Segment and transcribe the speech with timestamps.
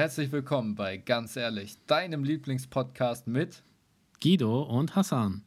[0.00, 3.62] Herzlich willkommen bei Ganz ehrlich, deinem Lieblingspodcast mit
[4.22, 5.42] Guido und Hassan.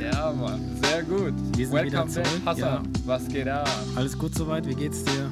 [0.00, 1.34] Ja, Mann, sehr gut.
[1.58, 2.62] Wir sind wieder Welcome back, zurück, Hassan.
[2.62, 2.82] ja.
[3.04, 3.68] Was geht ab?
[3.94, 4.66] Alles gut soweit?
[4.66, 5.30] Wie geht's dir?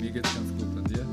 [0.00, 1.06] Mir geht's ganz gut und dir?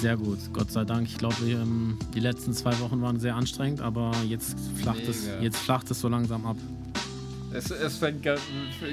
[0.00, 1.06] Sehr gut, Gott sei Dank.
[1.06, 5.58] Ich glaube, ähm, die letzten zwei Wochen waren sehr anstrengend, aber jetzt flacht, es, jetzt
[5.58, 6.56] flacht es so langsam ab.
[7.50, 8.22] Es, es fängt,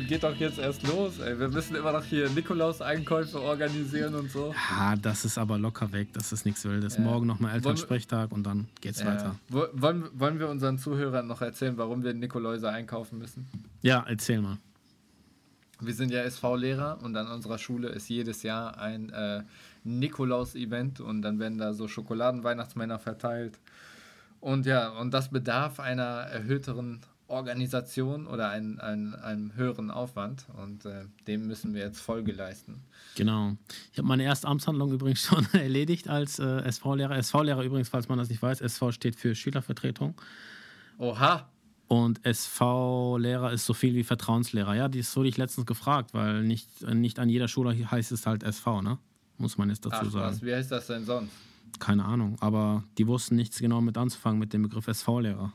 [0.07, 1.37] geht doch jetzt erst los, ey.
[1.37, 4.53] Wir müssen immer noch hier Nikolaus-Einkäufe organisieren und so.
[4.71, 6.07] Ja, das ist aber locker weg.
[6.13, 6.95] Das ist nichts Wildes.
[6.95, 7.01] Ja.
[7.03, 9.07] Morgen nochmal Elternsprechtag und dann geht's Ja.
[9.07, 9.35] weiter.
[9.49, 13.45] Wo- Wollen, wollen wir unseren Zuhörern noch erzählen, warum wir Nikoläuse einkaufen müssen?
[13.81, 14.57] Ja, erzähl mal.
[15.81, 19.43] Wir sind ja SV-Lehrer und an unserer Schule ist jedes Jahr ein äh,
[19.83, 23.59] Nikolaus-Event und dann werden da so Schokoladen-Weihnachtsmänner verteilt.
[24.39, 30.85] Und ja, und das bedarf einer erhöhteren Organisation oder ein, ein, einem höheren Aufwand und
[30.85, 32.81] äh, dem müssen wir jetzt Folge leisten.
[33.15, 33.55] Genau.
[33.91, 37.17] Ich habe meine erste Amtshandlung übrigens schon erledigt als äh, SV-Lehrer.
[37.17, 40.13] SV-Lehrer übrigens, falls man das nicht weiß, SV steht für Schülervertretung.
[40.97, 41.49] Oha!
[41.87, 44.75] Und SV-Lehrer ist so viel wie Vertrauenslehrer.
[44.75, 48.43] Ja, das wurde ich letztens gefragt, weil nicht, nicht an jeder Schule heißt es halt
[48.43, 48.97] SV, ne?
[49.37, 50.35] Muss man jetzt dazu Ach sagen.
[50.35, 51.31] was, wie heißt das denn sonst?
[51.79, 52.37] Keine Ahnung.
[52.39, 55.53] Aber die wussten nichts genau mit anzufangen mit dem Begriff SV-Lehrer.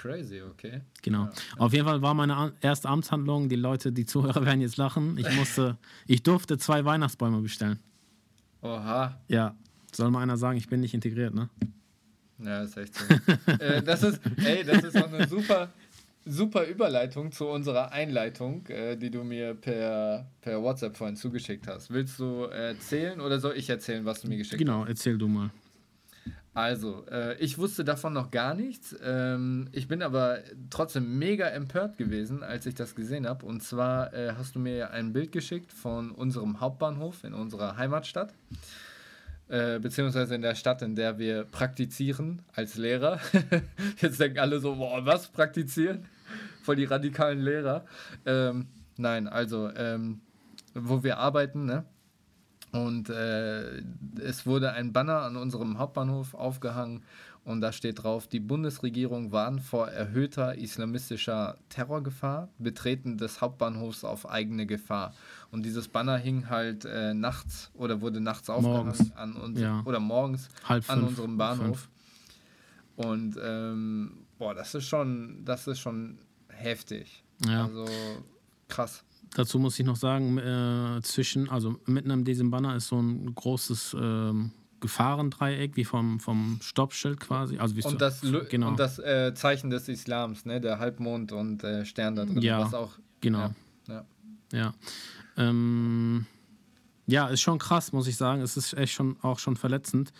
[0.00, 0.82] Crazy, okay.
[1.02, 1.24] Genau.
[1.24, 1.32] Ja.
[1.56, 3.48] Auf jeden Fall war meine erste Amtshandlung.
[3.48, 5.18] Die Leute, die Zuhörer werden jetzt lachen.
[5.18, 7.80] Ich musste, ich durfte zwei Weihnachtsbäume bestellen.
[8.62, 9.20] Oha!
[9.26, 9.56] Ja.
[9.92, 11.48] Soll mal einer sagen, ich bin nicht integriert, ne?
[12.38, 13.04] Ja, ist echt so.
[13.58, 15.72] äh, das ist, ey, das ist auch eine super,
[16.24, 21.90] super Überleitung zu unserer Einleitung, äh, die du mir per, per WhatsApp vorhin zugeschickt hast.
[21.90, 25.50] Willst du erzählen oder soll ich erzählen, was du mir geschickt Genau, erzähl du mal.
[26.54, 28.96] Also, äh, ich wusste davon noch gar nichts.
[29.02, 30.38] Ähm, ich bin aber
[30.70, 33.46] trotzdem mega empört gewesen, als ich das gesehen habe.
[33.46, 38.34] Und zwar äh, hast du mir ein Bild geschickt von unserem Hauptbahnhof in unserer Heimatstadt.
[39.48, 43.18] Äh, beziehungsweise in der Stadt, in der wir praktizieren als Lehrer.
[44.00, 46.06] Jetzt denken alle so, boah, was praktizieren?
[46.62, 47.86] Voll die radikalen Lehrer.
[48.26, 48.66] Ähm,
[48.98, 50.20] nein, also, ähm,
[50.74, 51.84] wo wir arbeiten, ne?
[52.72, 53.78] Und äh,
[54.20, 57.02] es wurde ein Banner an unserem Hauptbahnhof aufgehangen
[57.44, 64.28] und da steht drauf, die Bundesregierung warnt vor erhöhter islamistischer Terrorgefahr, Betreten des Hauptbahnhofs auf
[64.28, 65.14] eigene Gefahr.
[65.50, 69.80] Und dieses Banner hing halt äh, nachts oder wurde nachts aufgehangen an uns Ja.
[69.86, 71.66] oder morgens Halb an fünf, unserem Bahnhof.
[71.66, 71.88] fünf.
[72.96, 76.18] Und ähm, boah, das ist schon, das ist schon
[76.48, 77.24] heftig.
[77.46, 77.64] Ja.
[77.64, 77.86] Also
[78.68, 79.04] krass.
[79.34, 83.34] Dazu muss ich noch sagen, äh, zwischen, also mitten in diesem Banner ist so ein
[83.34, 84.50] großes ähm,
[84.80, 87.58] Gefahrendreieck, wie vom, vom Stoppschild quasi.
[87.58, 90.60] Also wie so- Und das, Lu- genau, und das äh, Zeichen des Islams, ne?
[90.60, 92.40] Der Halbmond und äh, Stern da drin.
[92.42, 93.52] Ja, was auch, genau.
[93.88, 94.04] Ja,
[94.52, 94.74] Ja.
[95.36, 96.26] Ähm,
[97.06, 98.42] ja, ist schon krass, muss ich sagen.
[98.42, 100.12] Es ist echt schon auch schon verletzend.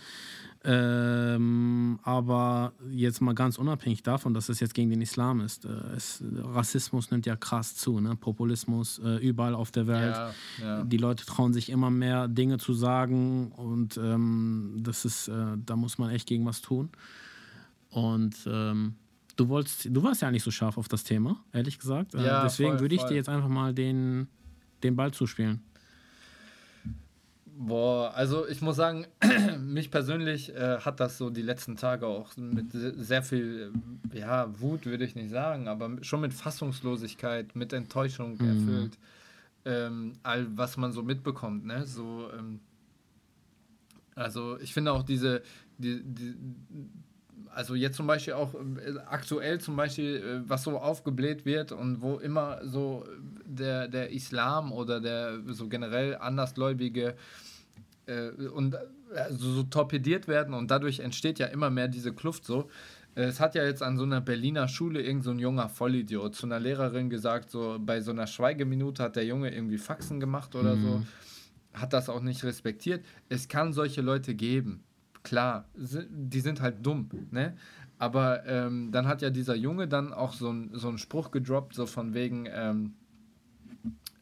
[0.70, 5.64] Ähm, aber jetzt mal ganz unabhängig davon, dass es jetzt gegen den Islam ist.
[5.64, 8.16] Äh, es, Rassismus nimmt ja krass zu, ne?
[8.16, 10.14] Populismus äh, überall auf der Welt.
[10.14, 10.30] ja,
[10.60, 10.84] ja.
[10.84, 15.74] Die Leute trauen sich immer mehr Dinge zu sagen und ähm, das ist, äh, da
[15.74, 16.90] muss man echt gegen was tun.
[17.90, 18.96] Und ähm,
[19.36, 22.14] du wolltest, du warst ja nicht so scharf auf das Thema, ehrlich gesagt.
[22.14, 23.10] Äh, Ja, deswegen voll, würde ich voll.
[23.10, 24.28] dir jetzt einfach mal den,
[24.82, 25.62] den Ball zuspielen.
[27.60, 29.06] Boah, also ich muss sagen,
[29.58, 33.72] mich persönlich äh, hat das so die letzten Tage auch mit se- sehr viel,
[34.14, 38.48] äh, ja, Wut würde ich nicht sagen, aber schon mit Fassungslosigkeit, mit Enttäuschung Mhm.
[38.48, 38.98] erfüllt.
[39.64, 41.84] Ähm, all was man so mitbekommt, ne?
[41.84, 42.60] So, ähm,
[44.14, 45.42] also ich finde auch diese,
[45.78, 46.34] die, die,
[47.52, 52.02] also jetzt zum Beispiel auch äh, aktuell zum Beispiel, äh, was so aufgebläht wird und
[52.02, 53.04] wo immer so
[53.44, 57.16] der, der Islam oder der so generell Andersgläubige
[58.08, 58.78] äh, und äh,
[59.30, 62.68] so, torpediert werden und dadurch entsteht ja immer mehr diese Kluft so.
[63.14, 66.34] Äh, Es hat ja jetzt an so einer Berliner Schule irgend so ein junger Vollidiot
[66.34, 70.54] zu einer Lehrerin gesagt, so bei so einer Schweigeminute hat der Junge irgendwie Faxen gemacht
[70.54, 71.02] oder so,
[71.74, 73.04] hat das auch nicht respektiert.
[73.28, 74.82] Es kann solche Leute geben,
[75.22, 77.56] klar, die sind halt dumm, ne?
[78.00, 81.74] Aber ähm, dann hat ja dieser Junge dann auch so, ein, so einen Spruch gedroppt,
[81.74, 82.94] so von wegen, ähm,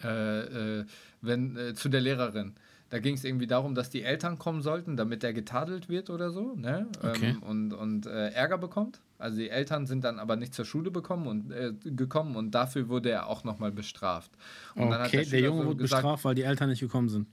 [0.03, 0.85] äh, äh,
[1.21, 2.55] wenn, äh, zu der Lehrerin.
[2.89, 6.31] Da ging es irgendwie darum, dass die Eltern kommen sollten, damit er getadelt wird oder
[6.31, 6.87] so, ne?
[7.03, 7.31] Okay.
[7.31, 9.01] Ähm, und und äh, Ärger bekommt.
[9.19, 12.89] Also die Eltern sind dann aber nicht zur Schule bekommen und, äh, gekommen und dafür
[12.89, 14.31] wurde er auch nochmal bestraft.
[14.75, 16.81] Und dann hat okay, der, Schüler Junge so wurde gesagt, bestraft, weil die Eltern nicht
[16.81, 17.27] gekommen sind.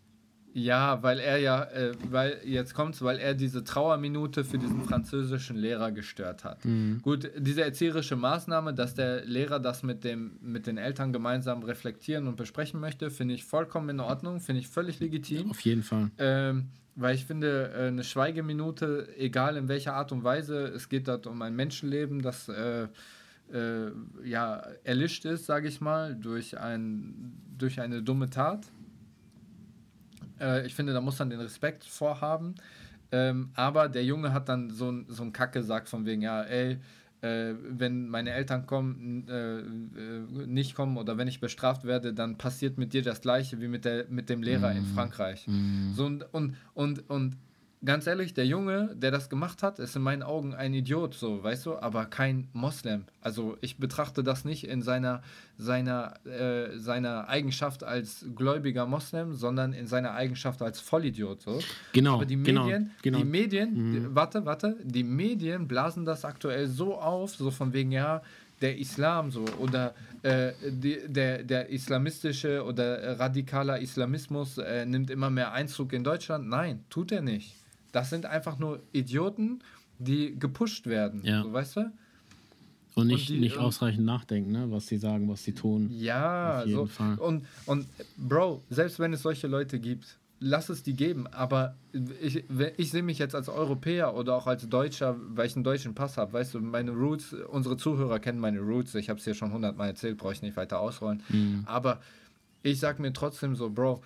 [0.53, 5.57] Ja, weil er ja, äh, weil jetzt kommt's, weil er diese Trauerminute für diesen französischen
[5.57, 6.63] Lehrer gestört hat.
[6.63, 7.01] Mhm.
[7.01, 12.27] Gut, diese erzieherische Maßnahme, dass der Lehrer das mit dem mit den Eltern gemeinsam reflektieren
[12.27, 15.49] und besprechen möchte, finde ich vollkommen in Ordnung, finde ich völlig legitim.
[15.49, 16.11] Auf jeden Fall.
[16.19, 21.07] Ähm, weil ich finde, äh, eine Schweigeminute, egal in welcher Art und Weise, es geht
[21.07, 22.87] dort um ein Menschenleben, das äh,
[23.51, 23.91] äh,
[24.23, 28.67] ja erlischt ist, sage ich mal, durch ein durch eine dumme Tat
[30.39, 32.55] äh, ich finde, da muss man den Respekt vorhaben.
[33.11, 36.41] Ähm, aber der Junge hat dann so, ein, so einen Kack gesagt von wegen, ja,
[36.41, 36.79] ey,
[37.21, 42.37] äh, wenn meine Eltern kommen, äh, äh, nicht kommen oder wenn ich bestraft werde, dann
[42.37, 44.77] passiert mit dir das gleiche wie mit, der, mit dem Lehrer mm.
[44.77, 45.47] in Frankreich.
[45.47, 45.93] Mm.
[45.93, 47.37] So, und, und, und, und
[47.85, 51.43] ganz ehrlich, der Junge, der das gemacht hat, ist in meinen Augen ein Idiot, so,
[51.43, 53.05] weißt du, aber kein Moslem.
[53.21, 55.21] Also ich betrachte das nicht in seiner,
[55.57, 61.59] seiner, äh, seiner Eigenschaft als gläubiger Moslem, sondern in seiner Eigenschaft als Vollidiot, so.
[61.91, 62.15] Genau.
[62.15, 63.17] Aber die genau, Medien, genau.
[63.19, 63.91] die Medien, mhm.
[63.91, 68.21] die, warte, warte, die Medien blasen das aktuell so auf, so von wegen, ja,
[68.61, 75.29] der Islam so oder äh, die, der, der islamistische oder radikaler Islamismus äh, nimmt immer
[75.29, 76.47] mehr Einzug in Deutschland.
[76.47, 77.62] Nein, tut er nicht.
[77.93, 79.63] Das sind einfach nur Idioten,
[79.99, 81.21] die gepusht werden.
[81.23, 81.43] Ja.
[81.43, 81.91] So, weißt du?
[82.95, 84.65] Und nicht, und die, nicht ausreichend nachdenken, ne?
[84.69, 85.89] was sie sagen, was sie tun.
[85.91, 86.85] Ja, so.
[86.85, 87.17] Fall.
[87.17, 87.87] Und, und
[88.17, 91.25] Bro, selbst wenn es solche Leute gibt, lass es die geben.
[91.27, 91.75] Aber
[92.21, 92.43] ich,
[92.77, 96.17] ich sehe mich jetzt als Europäer oder auch als Deutscher, weil ich einen deutschen Pass
[96.17, 96.33] habe.
[96.33, 98.93] Weißt du, meine Roots, unsere Zuhörer kennen meine Roots.
[98.95, 101.23] Ich habe es hier schon hundertmal erzählt, brauche ich nicht weiter ausrollen.
[101.29, 101.63] Mhm.
[101.65, 101.99] Aber
[102.61, 104.03] ich sage mir trotzdem so, Bro,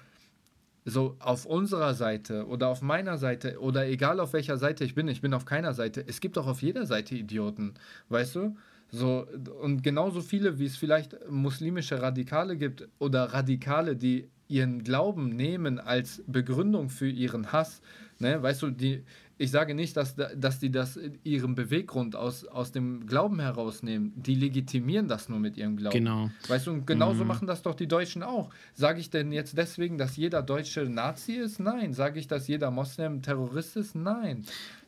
[0.90, 5.10] so auf unserer Seite oder auf meiner Seite oder egal auf welcher Seite ich bin,
[5.10, 6.04] ich bin auf keiner Seite.
[6.08, 7.74] Es gibt auch auf jeder Seite Idioten,
[8.08, 8.56] weißt du?
[8.90, 9.28] So,
[9.62, 15.78] und genauso viele, wie es vielleicht muslimische Radikale gibt oder Radikale, die ihren Glauben nehmen
[15.78, 17.82] als Begründung für ihren Hass.
[18.20, 18.42] Ne?
[18.42, 19.04] Weißt du, die,
[19.40, 24.14] ich sage nicht, dass, dass die das ihren Beweggrund aus, aus dem Glauben herausnehmen.
[24.16, 25.98] Die legitimieren das nur mit ihrem Glauben.
[25.98, 26.32] Genau.
[26.48, 27.28] Weißt du, und genauso mhm.
[27.28, 28.50] machen das doch die Deutschen auch.
[28.74, 31.60] Sage ich denn jetzt deswegen, dass jeder Deutsche Nazi ist?
[31.60, 31.94] Nein.
[31.94, 33.96] Sage ich, dass jeder Moslem Terrorist ist?
[33.96, 34.44] Nein.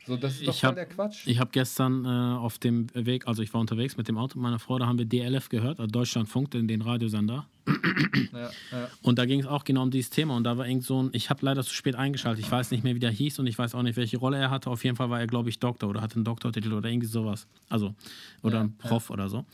[0.09, 1.27] So, das ist doch ich hab, der Quatsch.
[1.27, 4.57] Ich habe gestern äh, auf dem Weg, also ich war unterwegs mit dem Auto meiner
[4.57, 7.45] Frau, da haben wir DLF gehört, also Deutschlandfunk, den, den Radiosender.
[8.33, 8.89] Ja, ja.
[9.03, 10.35] Und da ging es auch genau um dieses Thema.
[10.35, 12.83] Und da war irgend so ein, ich habe leider zu spät eingeschaltet, ich weiß nicht
[12.83, 14.71] mehr, wie der hieß und ich weiß auch nicht, welche Rolle er hatte.
[14.71, 17.45] Auf jeden Fall war er, glaube ich, Doktor oder hatte einen Doktortitel oder irgendwie sowas.
[17.69, 17.93] Also,
[18.41, 19.45] oder ja, ein Prof oder so.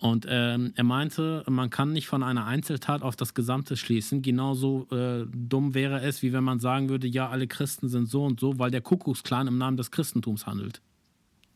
[0.00, 4.22] Und ähm, er meinte, man kann nicht von einer Einzeltat auf das Gesamte schließen.
[4.22, 8.24] Genauso äh, dumm wäre es, wie wenn man sagen würde, ja, alle Christen sind so
[8.24, 10.82] und so, weil der Kuckucksklan im Namen des Christentums handelt.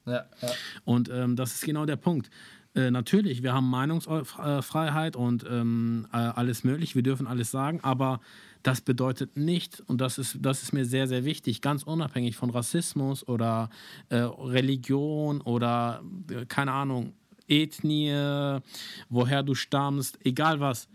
[0.07, 0.49] Ja, ja.
[0.85, 2.31] Und ähm, das ist genau der Punkt.
[2.75, 8.21] Äh, natürlich, wir haben Meinungsfreiheit und ähm, äh, alles möglich, wir dürfen alles sagen, aber
[8.63, 12.51] das bedeutet nicht, und das ist, das ist mir sehr, sehr wichtig, ganz unabhängig von
[12.51, 13.71] Rassismus oder
[14.11, 17.15] äh, Religion oder äh, keine Ahnung,
[17.49, 18.11] Ethnie,
[19.09, 20.89] woher du stammst, egal was.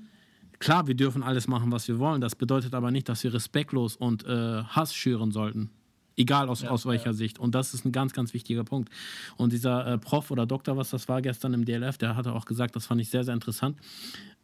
[0.59, 2.21] Klar, wir dürfen alles machen, was wir wollen.
[2.21, 5.69] Das bedeutet aber nicht, dass wir respektlos und äh, Hass schüren sollten.
[6.15, 7.13] Egal aus, ja, aus welcher ja.
[7.13, 7.39] Sicht.
[7.39, 8.89] Und das ist ein ganz, ganz wichtiger Punkt.
[9.35, 12.45] Und dieser äh, Prof oder Doktor, was das war gestern im DLF, der hatte auch
[12.45, 13.77] gesagt, das fand ich sehr, sehr interessant.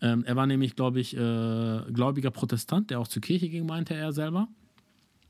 [0.01, 3.93] Ähm, er war nämlich, glaube ich, äh, gläubiger Protestant, der auch zur Kirche ging, meinte
[3.93, 4.47] er selber.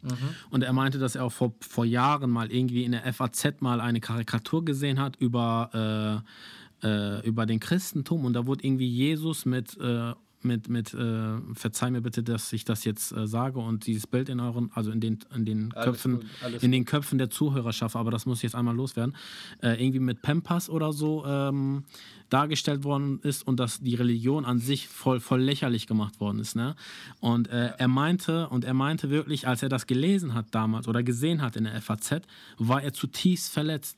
[0.02, 0.16] Mhm.
[0.50, 3.82] Und er meinte, dass er auch vor, vor Jahren mal irgendwie in der FAZ mal
[3.82, 9.46] eine Karikatur gesehen hat über äh, äh, über den Christentum und da wurde irgendwie Jesus
[9.46, 13.88] mit, äh, mit, mit äh, verzeih mir bitte, dass ich das jetzt äh, sage und
[13.88, 16.26] dieses Bild in euren, also in den, in den Köpfen,
[16.62, 19.16] in den Köpfen der Zuhörerschaft, aber das muss ich jetzt einmal loswerden,
[19.62, 21.84] äh, irgendwie mit Pempas oder so ähm,
[22.30, 26.56] dargestellt worden ist und dass die Religion an sich voll, voll lächerlich gemacht worden ist.
[26.56, 26.76] Ne?
[27.20, 31.04] Und äh, er meinte, und er meinte wirklich, als er das gelesen hat damals oder
[31.04, 32.22] gesehen hat in der FAZ,
[32.58, 33.98] war er zutiefst verletzt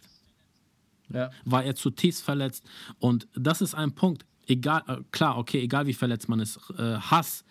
[1.14, 1.30] ja.
[1.46, 2.66] war er zutiefst verletzt.
[3.00, 4.26] Und das ist ein Punkt.
[4.48, 7.44] Egal, äh, klar, okay, egal wie verletzt man ist, äh, Hass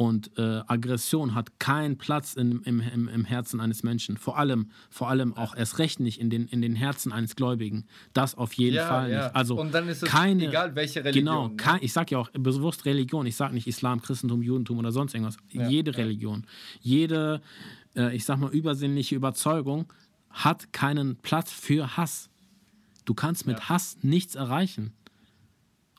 [0.00, 4.16] und äh, Aggression hat keinen Platz in, im, im, im Herzen eines Menschen.
[4.16, 7.84] Vor allem, vor allem auch erst recht nicht in den, in den Herzen eines Gläubigen.
[8.14, 9.24] Das auf jeden ja, Fall ja.
[9.24, 9.36] nicht.
[9.36, 11.26] Also und dann ist es keine, egal welche Religion.
[11.26, 11.56] Genau, ne?
[11.56, 13.26] kein, ich sage ja auch bewusst Religion.
[13.26, 15.36] Ich sage nicht Islam, Christentum, Judentum oder sonst irgendwas.
[15.50, 16.46] Ja, jede Religion,
[16.80, 17.42] jede,
[17.94, 19.92] äh, ich sag mal, übersinnliche Überzeugung
[20.30, 22.30] hat keinen Platz für Hass.
[23.10, 23.68] Du kannst mit ja.
[23.70, 24.92] Hass nichts erreichen.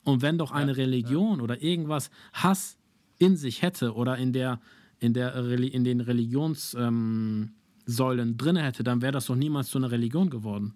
[0.02, 1.44] Und wenn doch eine ja, Religion ja.
[1.44, 2.78] oder irgendwas Hass
[3.18, 4.62] in sich hätte oder in, der,
[4.98, 7.50] in, der, in den Religionssäulen
[7.98, 10.72] ähm, drin hätte, dann wäre das doch niemals zu einer Religion geworden.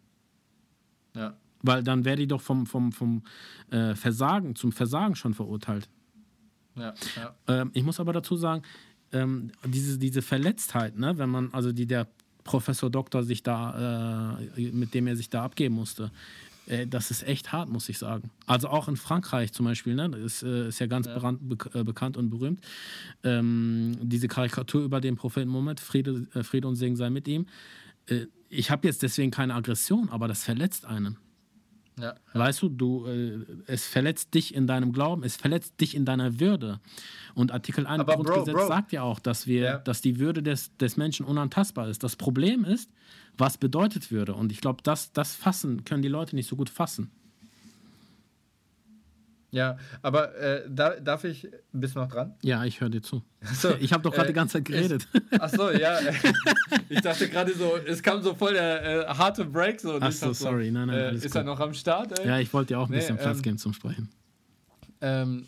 [1.14, 1.38] Ja.
[1.62, 3.22] Weil dann wäre die doch vom, vom, vom
[3.70, 5.88] äh, Versagen zum Versagen schon verurteilt.
[6.74, 7.34] Ja, ja.
[7.46, 8.62] Ähm, ich muss aber dazu sagen,
[9.12, 12.06] ähm, diese, diese Verletztheit, ne, wenn man, also die der
[12.46, 16.10] Professor Doktor sich da, äh, mit dem er sich da abgeben musste,
[16.66, 18.30] äh, das ist echt hart, muss ich sagen.
[18.46, 21.14] Also auch in Frankreich zum Beispiel, ne, das ist, äh, ist ja ganz ja.
[21.14, 22.60] Bekannt, be äh, bekannt und berühmt.
[23.22, 27.46] Ähm, diese Karikatur über den Propheten Mohammed, Friede, äh, Friede und Segen sei mit ihm.
[28.06, 31.18] Äh, ich habe jetzt deswegen keine Aggression, aber das verletzt einen.
[31.98, 36.04] Ja, Weißt du, du äh, es verletzt dich in deinem Glauben, es verletzt dich in
[36.04, 36.78] deiner Würde.
[37.34, 38.68] Und Artikel 1 Grundgesetz Bro, Bro.
[38.68, 39.78] sagt ja auch, dass wir, ja.
[39.78, 42.02] dass die Würde des, des Menschen unantastbar ist.
[42.02, 42.90] Das Problem ist,
[43.38, 44.34] was bedeutet Würde?
[44.34, 47.10] Und ich glaube, das, das fassen können die Leute nicht so gut fassen.
[49.56, 52.34] Ja, aber äh, da, darf ich, bist du noch dran?
[52.42, 53.22] Ja, ich höre dir zu.
[53.54, 55.08] So, ich habe doch gerade äh, die ganze Zeit geredet.
[55.14, 55.98] Ich, ach so, ja.
[56.90, 59.80] ich dachte gerade so, es kam so voll der äh, harte Break.
[59.80, 60.70] So, ach so, sorry.
[60.70, 61.36] Nein, nein, äh, ist gut.
[61.36, 62.18] er noch am Start?
[62.18, 62.28] Ey?
[62.28, 64.10] Ja, ich wollte dir auch ein nee, bisschen Platz ähm, geben zum Sprechen.
[65.00, 65.46] Ähm,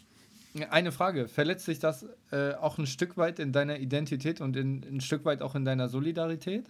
[0.71, 4.85] eine Frage, verletzt sich das äh, auch ein Stück weit in deiner Identität und in,
[4.91, 6.65] ein Stück weit auch in deiner Solidarität?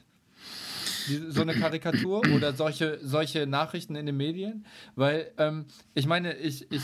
[1.29, 4.65] So eine Karikatur oder solche, solche Nachrichten in den Medien?
[4.95, 6.83] Weil ähm, ich meine, ich, ich,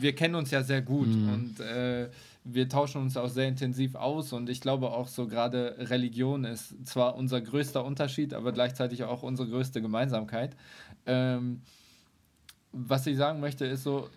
[0.00, 1.28] wir kennen uns ja sehr gut mhm.
[1.32, 2.08] und äh,
[2.44, 6.74] wir tauschen uns auch sehr intensiv aus und ich glaube auch so gerade Religion ist
[6.86, 10.56] zwar unser größter Unterschied, aber gleichzeitig auch unsere größte Gemeinsamkeit.
[11.06, 11.60] Ähm,
[12.72, 14.08] was ich sagen möchte, ist so,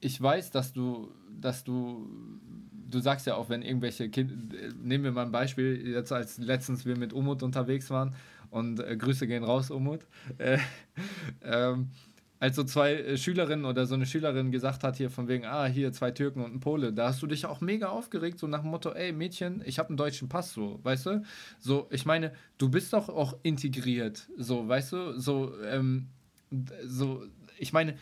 [0.00, 1.10] ich weiß, dass du,
[1.40, 2.08] dass du,
[2.88, 4.34] du sagst ja auch, wenn irgendwelche Kinder,
[4.82, 8.14] nehmen wir mal ein Beispiel, jetzt als letztens wir mit Umut unterwegs waren
[8.50, 10.06] und äh, Grüße gehen raus, Umut.
[10.38, 10.58] Äh,
[11.42, 11.90] ähm,
[12.38, 15.66] als so zwei äh, Schülerinnen oder so eine Schülerin gesagt hat hier von wegen, ah,
[15.66, 18.60] hier zwei Türken und ein Pole, da hast du dich auch mega aufgeregt, so nach
[18.60, 21.22] dem Motto, ey Mädchen, ich habe einen deutschen Pass, so, weißt du?
[21.58, 25.18] So, ich meine, du bist doch auch integriert, so, weißt du?
[25.18, 26.08] So, ähm,
[26.84, 27.24] so,
[27.58, 27.96] ich meine,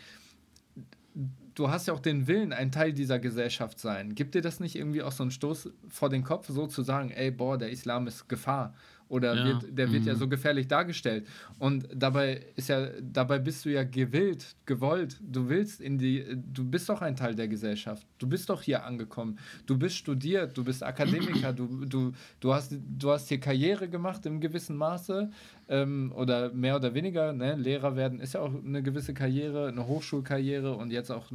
[1.55, 4.15] du hast ja auch den Willen, ein Teil dieser Gesellschaft sein.
[4.15, 7.11] Gibt dir das nicht irgendwie auch so einen Stoß vor den Kopf, so zu sagen,
[7.11, 8.75] ey, boah, der Islam ist Gefahr?
[9.09, 9.45] Oder ja.
[9.45, 10.09] wird, der wird mhm.
[10.09, 11.27] ja so gefährlich dargestellt.
[11.59, 15.19] Und dabei ist ja, dabei bist du ja gewillt, gewollt.
[15.21, 18.07] Du willst in die, du bist doch ein Teil der Gesellschaft.
[18.19, 19.39] Du bist doch hier angekommen.
[19.67, 24.25] Du bist studiert, du bist Akademiker, du, du, du, hast, du hast hier Karriere gemacht
[24.27, 25.31] im gewissen Maße
[25.69, 27.33] ähm, oder mehr oder weniger.
[27.33, 27.55] Ne?
[27.57, 31.31] Lehrer werden ist ja auch eine gewisse Karriere, eine Hochschulkarriere und jetzt auch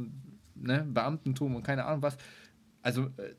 [0.54, 2.16] ne, Beamtentum und keine Ahnung was.
[2.82, 3.34] Also äh,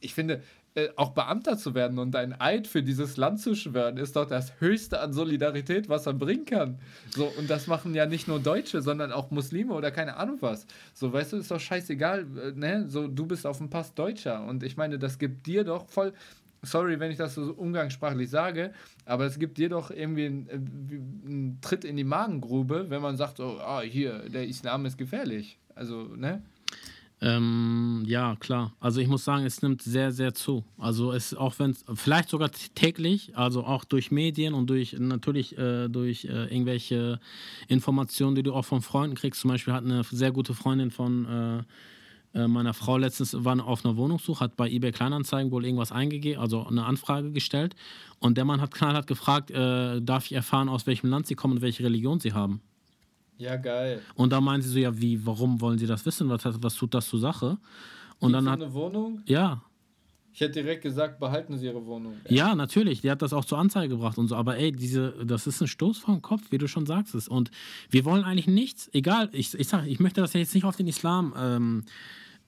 [0.00, 0.42] ich finde,
[0.76, 4.26] äh, auch Beamter zu werden und ein Eid für dieses Land zu schwören, ist doch
[4.26, 6.80] das Höchste an Solidarität, was man bringen kann.
[7.10, 10.66] So, und das machen ja nicht nur Deutsche, sondern auch Muslime oder keine Ahnung was.
[10.92, 12.86] So, weißt du, ist doch scheißegal, äh, ne?
[12.88, 14.44] So, du bist auf dem Pass Deutscher.
[14.44, 16.12] Und ich meine, das gibt dir doch voll.
[16.62, 18.72] Sorry, wenn ich das so umgangssprachlich sage,
[19.04, 23.16] aber es gibt dir doch irgendwie einen, äh, einen Tritt in die Magengrube, wenn man
[23.16, 25.58] sagt, oh, ah, hier, der Islam ist gefährlich.
[25.76, 26.42] Also, ne?
[27.24, 28.74] Ähm, ja, klar.
[28.80, 30.62] Also ich muss sagen, es nimmt sehr, sehr zu.
[30.76, 35.56] Also es auch wenn es vielleicht sogar täglich, also auch durch Medien und durch natürlich
[35.56, 37.18] äh, durch äh, irgendwelche
[37.66, 39.40] Informationen, die du auch von Freunden kriegst.
[39.40, 41.64] Zum Beispiel hat eine sehr gute Freundin von
[42.34, 45.92] äh, äh meiner Frau letztens war auf einer Wohnungssuche, hat bei eBay Kleinanzeigen wohl irgendwas
[45.92, 47.74] eingegeben, also eine Anfrage gestellt.
[48.18, 51.54] Und der Mann hat knallhart gefragt, äh, darf ich erfahren, aus welchem Land sie kommen
[51.54, 52.60] und welche Religion sie haben.
[53.36, 54.00] Ja, geil.
[54.14, 56.28] Und da meinen sie so, ja, wie, warum wollen sie das wissen?
[56.28, 57.58] Was, was tut das zur Sache?
[58.20, 58.62] Und Gibt dann hat.
[58.62, 59.22] eine Wohnung?
[59.26, 59.62] Ja.
[60.32, 62.14] Ich hätte direkt gesagt, behalten Sie Ihre Wohnung.
[62.24, 62.36] Ey.
[62.36, 63.02] Ja, natürlich.
[63.02, 64.34] Die hat das auch zur Anzeige gebracht und so.
[64.34, 67.28] Aber ey, diese, das ist ein Stoß vom Kopf, wie du schon sagst.
[67.28, 67.52] Und
[67.88, 70.74] wir wollen eigentlich nichts, egal, ich, ich sag, ich möchte das ja jetzt nicht auf
[70.74, 71.84] den Islam ähm,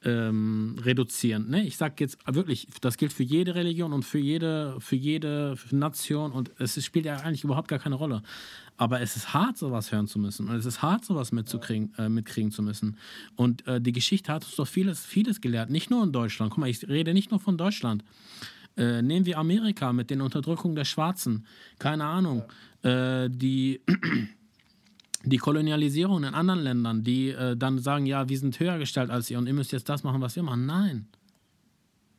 [0.05, 1.51] ähm, reduzieren.
[1.51, 1.65] Ne?
[1.67, 6.33] Ich sage jetzt wirklich, das gilt für jede Religion und für jede, für jede Nation
[6.33, 8.23] und es spielt ja eigentlich überhaupt gar keine Rolle.
[8.77, 10.49] Aber es ist hart, sowas hören zu müssen.
[10.49, 12.99] Und es ist hart, sowas mitzukriegen, äh, mitkriegen zu müssen.
[13.35, 15.71] Und äh, die Geschichte hat uns doch vieles, vieles gelehrt.
[15.71, 16.51] Nicht nur in Deutschland.
[16.51, 18.05] Guck mal, ich rede nicht nur von Deutschland.
[18.77, 21.47] Äh, nehmen wir Amerika mit den Unterdrückungen der Schwarzen.
[21.79, 22.43] Keine Ahnung.
[22.83, 23.81] Äh, die.
[25.27, 29.31] Die Kolonialisierung in anderen Ländern, die äh, dann sagen, ja, wir sind höher gestellt als
[29.31, 30.67] ihr und ihr müsst jetzt das machen, was wir machen.
[30.67, 31.07] Nein.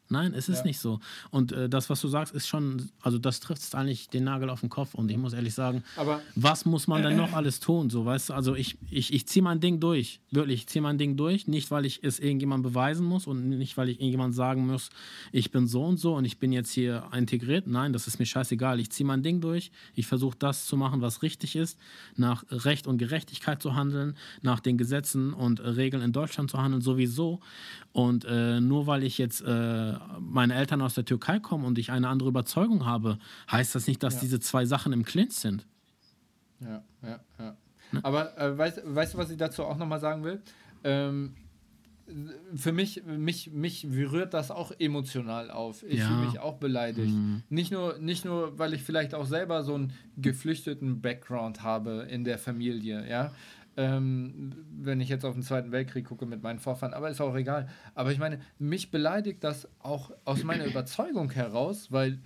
[0.10, 0.66] Nein, es ist ja.
[0.66, 1.00] nicht so.
[1.32, 4.62] Und äh, das, was du sagst, ist schon, also das trifft eigentlich den Nagel auf
[4.62, 4.94] den Kopf.
[4.94, 7.90] Und ich muss ehrlich sagen, Aber, was muss man denn noch alles tun?
[7.90, 10.22] So, weißt du, also ich, ich, ich ziehe mein Ding durch.
[10.32, 11.48] Wirklich, ich ziehe mein Ding durch.
[11.48, 14.90] Nicht, weil ich es irgendjemandem beweisen muss und nicht, weil ich irgendjemand sagen muss,
[15.32, 17.68] ich bin so und so und ich bin jetzt hier integriert.
[17.68, 18.80] Nein, das ist mir scheißegal.
[18.80, 19.72] Ich ziehe mein Ding durch.
[19.96, 21.78] Ich versuche das zu machen, was richtig ist,
[22.16, 26.82] nach Recht und Gerechtigkeit zu handeln, nach den Gesetzen und Regeln in Deutschland zu handeln,
[26.82, 27.40] sowieso.
[27.92, 31.92] Und äh, nur weil ich jetzt äh, meine Eltern aus der Türkei kommen und ich
[31.92, 33.20] eine andere Überzeugung habe,
[33.52, 34.20] heißt das nicht, dass ja.
[34.22, 35.66] diese zwei Sachen im Clinch sind.
[36.60, 37.58] Ja, ja, ja.
[37.92, 38.00] Ne?
[38.04, 40.42] Aber äh, weißt, weißt du, was ich dazu auch nochmal sagen will?
[40.84, 41.36] Ähm,
[42.56, 45.84] für mich, mich, mich rührt das auch emotional auf.
[45.84, 46.08] Ich ja.
[46.08, 47.14] fühle mich auch beleidigt.
[47.14, 47.44] Mhm.
[47.50, 52.24] Nicht, nur, nicht nur, weil ich vielleicht auch selber so einen geflüchteten Background habe in
[52.24, 53.34] der Familie, ja.
[53.78, 57.36] Ähm, wenn ich jetzt auf den Zweiten Weltkrieg gucke mit meinen Vorfahren, aber ist auch
[57.36, 57.68] egal.
[57.94, 62.20] Aber ich meine, mich beleidigt das auch aus meiner Überzeugung heraus, weil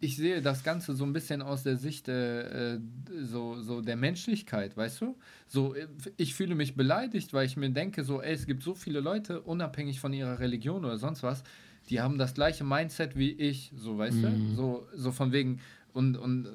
[0.00, 2.78] ich sehe das Ganze so ein bisschen aus der Sicht äh,
[3.22, 5.16] so, so der Menschlichkeit, weißt du?
[5.46, 5.74] So,
[6.16, 9.40] ich fühle mich beleidigt, weil ich mir denke, so, ey, es gibt so viele Leute,
[9.40, 11.44] unabhängig von ihrer Religion oder sonst was,
[11.88, 14.22] die haben das gleiche Mindset wie ich, so, weißt mhm.
[14.22, 14.54] du?
[14.54, 15.60] So, so von wegen,
[15.92, 16.48] und, und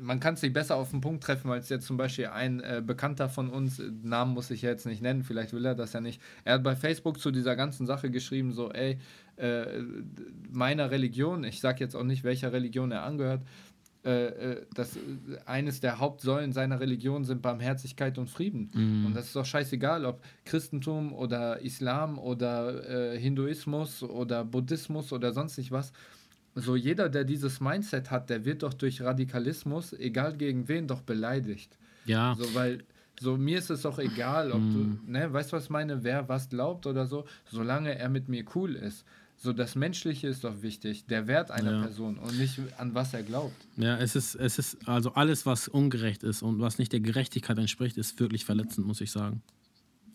[0.00, 2.82] man kann es nicht besser auf den Punkt treffen, als jetzt zum Beispiel ein äh,
[2.84, 6.20] Bekannter von uns, Namen muss ich jetzt nicht nennen, vielleicht will er das ja nicht.
[6.44, 8.98] Er hat bei Facebook zu dieser ganzen Sache geschrieben, so, ey,
[9.36, 9.66] äh,
[10.50, 13.42] meiner Religion, ich sage jetzt auch nicht, welcher Religion er angehört,
[14.04, 14.98] äh, äh dass
[15.46, 18.70] eines der Hauptsäulen seiner Religion sind Barmherzigkeit und Frieden.
[18.74, 19.06] Mhm.
[19.06, 25.32] Und das ist doch scheißegal, ob Christentum oder Islam oder äh, Hinduismus oder Buddhismus oder
[25.32, 25.92] sonst nicht was
[26.54, 31.02] so jeder, der dieses Mindset hat, der wird doch durch Radikalismus, egal gegen wen, doch
[31.02, 31.78] beleidigt.
[32.06, 32.34] Ja.
[32.38, 32.82] So, weil,
[33.20, 34.72] so mir ist es auch egal, ob mm.
[34.72, 38.28] du, ne, weißt du, was ich meine, wer was glaubt oder so, solange er mit
[38.28, 39.04] mir cool ist.
[39.36, 41.80] So, das Menschliche ist doch wichtig, der Wert einer ja.
[41.80, 43.54] Person und nicht an was er glaubt.
[43.78, 47.56] Ja, es ist, es ist, also alles, was ungerecht ist und was nicht der Gerechtigkeit
[47.56, 49.40] entspricht, ist wirklich verletzend, muss ich sagen.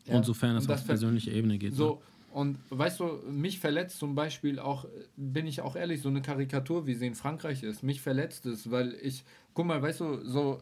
[0.05, 0.15] Ja.
[0.15, 1.73] Und sofern es auf persönliche Ebene geht.
[1.73, 2.14] So, ne?
[2.35, 6.85] Und weißt du, mich verletzt zum Beispiel auch, bin ich auch ehrlich, so eine Karikatur,
[6.85, 7.81] wie sie in Frankreich ist.
[7.81, 9.23] Mich verletzt es, weil ich,
[9.53, 10.59] guck mal, weißt du, so,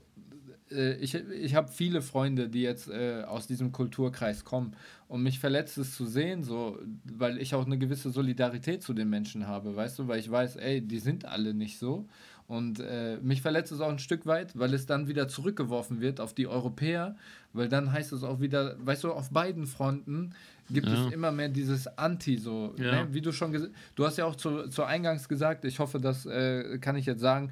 [0.69, 4.75] äh, ich, ich habe viele Freunde, die jetzt äh, aus diesem Kulturkreis kommen.
[5.07, 9.09] Und mich verletzt es zu sehen, so, weil ich auch eine gewisse Solidarität zu den
[9.09, 12.07] Menschen habe, weißt du, weil ich weiß, ey, die sind alle nicht so.
[12.45, 16.19] Und äh, mich verletzt es auch ein Stück weit, weil es dann wieder zurückgeworfen wird
[16.19, 17.15] auf die Europäer,
[17.53, 20.35] weil dann heißt es auch wieder, weißt du, auf beiden Fronten
[20.69, 21.07] gibt ja.
[21.07, 23.03] es immer mehr dieses Anti, so, ja.
[23.03, 23.07] ne?
[23.11, 26.25] wie du schon gesagt du hast ja auch zu, zu Eingangs gesagt, ich hoffe, das
[26.25, 27.51] äh, kann ich jetzt sagen,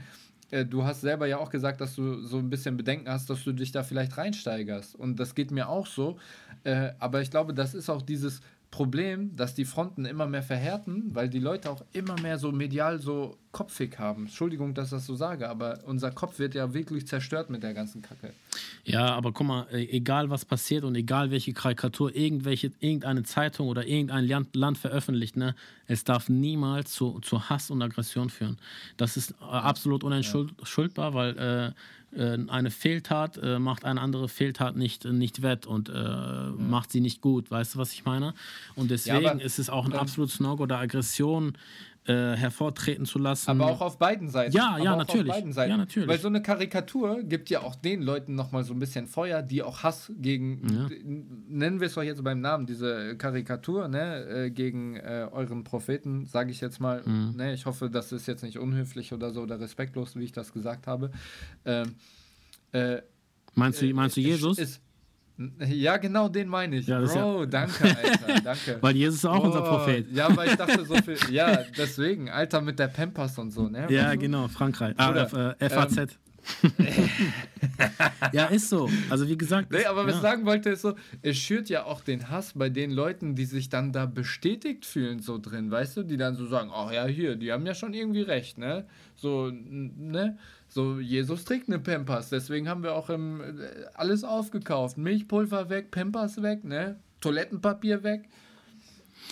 [0.51, 3.43] äh, du hast selber ja auch gesagt, dass du so ein bisschen Bedenken hast, dass
[3.43, 4.95] du dich da vielleicht reinsteigerst.
[4.95, 6.19] Und das geht mir auch so.
[6.63, 8.41] Äh, aber ich glaube, das ist auch dieses
[8.71, 12.99] Problem, dass die Fronten immer mehr verhärten, weil die Leute auch immer mehr so medial
[12.99, 14.23] so kopfig haben.
[14.23, 17.73] Entschuldigung, dass ich das so sage, aber unser Kopf wird ja wirklich zerstört mit der
[17.73, 18.31] ganzen Kacke.
[18.85, 23.67] Ja, aber guck mal, äh, egal was passiert und egal welche Karikatur irgendwelche, irgendeine Zeitung
[23.67, 25.53] oder irgendein Land, Land veröffentlicht, ne,
[25.87, 28.57] es darf niemals zu, zu Hass und Aggression führen.
[28.95, 31.13] Das ist äh, absolut unentschuldbar, ja.
[31.13, 31.71] weil äh,
[32.17, 36.53] eine Fehltat äh, macht eine andere Fehltat nicht, nicht wett und äh, ja.
[36.57, 37.49] macht sie nicht gut.
[37.49, 38.33] Weißt du, was ich meine?
[38.75, 41.53] Und deswegen ja, aber, ist es auch ein absolutes No-Go, da Aggression
[42.05, 43.51] äh, hervortreten zu lassen.
[43.51, 44.55] Aber auch auf beiden Seiten.
[44.55, 45.33] Ja, ja, natürlich.
[45.35, 46.09] ja, natürlich.
[46.09, 49.61] Weil so eine Karikatur gibt ja auch den Leuten nochmal so ein bisschen Feuer, die
[49.61, 50.89] auch Hass gegen, ja.
[51.47, 56.25] nennen wir es doch jetzt beim Namen, diese Karikatur, ne, äh, gegen äh, euren Propheten,
[56.25, 57.03] sage ich jetzt mal.
[57.05, 57.35] Mhm.
[57.37, 60.53] Ne, ich hoffe, das ist jetzt nicht unhöflich oder so oder respektlos, wie ich das
[60.53, 61.11] gesagt habe.
[61.65, 61.93] Ähm,
[62.71, 63.01] äh,
[63.53, 64.57] meinst, du, meinst du Jesus?
[64.57, 64.81] Ist,
[65.67, 66.87] ja, genau den meine ich.
[66.87, 68.77] Ja, Bro, ja danke, Alter, danke.
[68.81, 70.11] weil Jesus ist auch oh, unser Prophet.
[70.11, 73.87] Ja, weil ich dachte so viel, ja, deswegen, Alter, mit der Pampers und so, ne?
[73.89, 74.93] Ja, genau, Frankreich.
[74.97, 75.97] Ah, Oder, äh, FAZ.
[75.97, 76.07] Ähm,
[78.31, 78.89] ja, ist so.
[79.09, 79.71] Also wie gesagt.
[79.71, 80.17] Nee, aber was ja.
[80.17, 83.45] ich sagen wollte, ist so, es schürt ja auch den Hass bei den Leuten, die
[83.45, 87.05] sich dann da bestätigt fühlen, so drin, weißt du, die dann so sagen, ach ja,
[87.05, 88.85] hier, die haben ja schon irgendwie recht, ne?
[89.15, 90.37] So, ne?
[90.73, 93.41] So, Jesus trägt eine Pampers, deswegen haben wir auch im,
[93.93, 94.97] alles aufgekauft.
[94.97, 96.97] Milchpulver weg, Pampers weg, ne?
[97.19, 98.29] Toilettenpapier weg.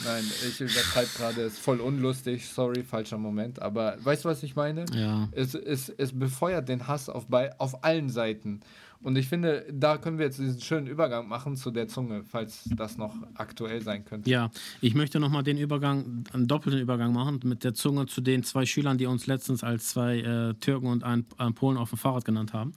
[0.04, 3.62] Nein, ich übertreibe gerade, ist voll unlustig, sorry, falscher Moment.
[3.62, 4.86] Aber weißt du, was ich meine?
[4.94, 5.30] Ja.
[5.32, 8.60] Es, es, es befeuert den Hass auf, bei, auf allen Seiten.
[9.02, 12.70] Und ich finde, da können wir jetzt diesen schönen Übergang machen zu der Zunge, falls
[12.76, 14.30] das noch aktuell sein könnte.
[14.30, 18.44] Ja, ich möchte nochmal den Übergang, einen doppelten Übergang machen mit der Zunge zu den
[18.44, 21.98] zwei Schülern, die uns letztens als zwei äh, Türken und ein, ein, Polen auf dem
[21.98, 22.74] Fahrrad genannt haben.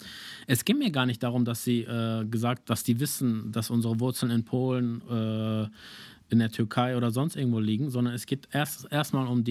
[0.46, 3.98] Es ging mir gar nicht darum, dass sie äh, gesagt, dass die wissen, dass unsere
[3.98, 5.68] Wurzeln in Polen, äh,
[6.30, 9.44] in der Türkei oder sonst irgendwo liegen, sondern es geht erst erstmal um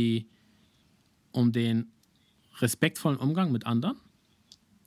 [1.33, 1.91] um den
[2.59, 3.97] respektvollen Umgang mit anderen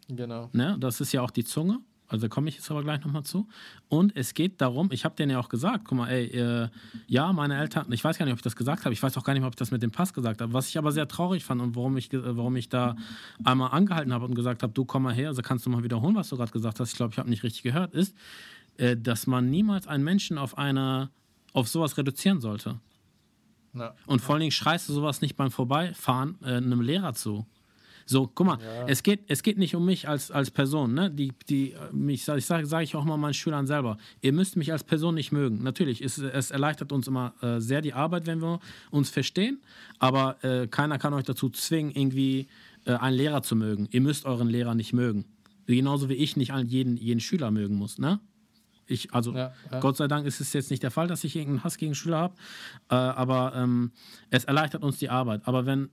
[0.08, 0.50] Genau.
[0.52, 0.76] Ne?
[0.78, 1.80] Das ist ja auch die Zunge.
[2.06, 3.48] Also komme ich jetzt aber gleich nochmal zu.
[3.88, 6.68] Und es geht darum, ich habe denen ja auch gesagt, guck mal, ey, äh,
[7.06, 9.24] ja, meine Eltern, ich weiß gar nicht, ob ich das gesagt habe, ich weiß auch
[9.24, 10.52] gar nicht, ob ich das mit dem Pass gesagt habe.
[10.52, 12.94] Was ich aber sehr traurig fand und warum ich, warum ich da
[13.42, 16.14] einmal angehalten habe und gesagt habe, du komm mal her, also kannst du mal wiederholen,
[16.14, 18.14] was du gerade gesagt hast, ich glaube, ich habe nicht richtig gehört, ist,
[18.76, 21.10] äh, dass man niemals einen Menschen auf einer,
[21.54, 22.80] auf sowas reduzieren sollte.
[23.72, 23.94] Ja.
[24.06, 27.46] Und vor allen Dingen schreist du sowas nicht beim Vorbeifahren äh, einem Lehrer zu
[28.06, 28.86] So, guck mal, ja.
[28.86, 30.94] es, geht, es geht nicht um mich als, als Person.
[30.94, 31.10] Ne?
[31.10, 34.72] Die, die, mich, ich sage sag ich auch mal meinen Schülern selber, ihr müsst mich
[34.72, 35.62] als Person nicht mögen.
[35.62, 39.60] Natürlich, es, es erleichtert uns immer äh, sehr die Arbeit, wenn wir uns verstehen,
[39.98, 42.48] aber äh, keiner kann euch dazu zwingen, irgendwie
[42.84, 43.88] äh, einen Lehrer zu mögen.
[43.90, 45.24] Ihr müsst euren Lehrer nicht mögen.
[45.66, 47.98] Genauso wie ich nicht jeden, jeden Schüler mögen muss.
[47.98, 48.20] Ne?
[48.86, 49.80] Ich, also ja, ja.
[49.80, 52.18] Gott sei Dank ist es jetzt nicht der Fall, dass ich irgendeinen Hass gegen Schüler
[52.18, 52.34] habe,
[52.90, 53.92] äh, aber ähm,
[54.30, 55.42] es erleichtert uns die Arbeit.
[55.44, 55.88] Aber wenn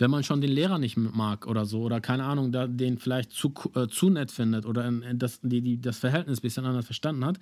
[0.00, 3.32] wenn man schon den Lehrer nicht mag oder so, oder keine Ahnung, da, den vielleicht
[3.32, 6.64] zu, äh, zu nett findet oder in, in das, die, die, das Verhältnis ein bisschen
[6.64, 7.38] anders verstanden hat,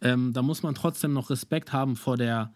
[0.00, 2.52] ähm, da muss man trotzdem noch Respekt haben vor der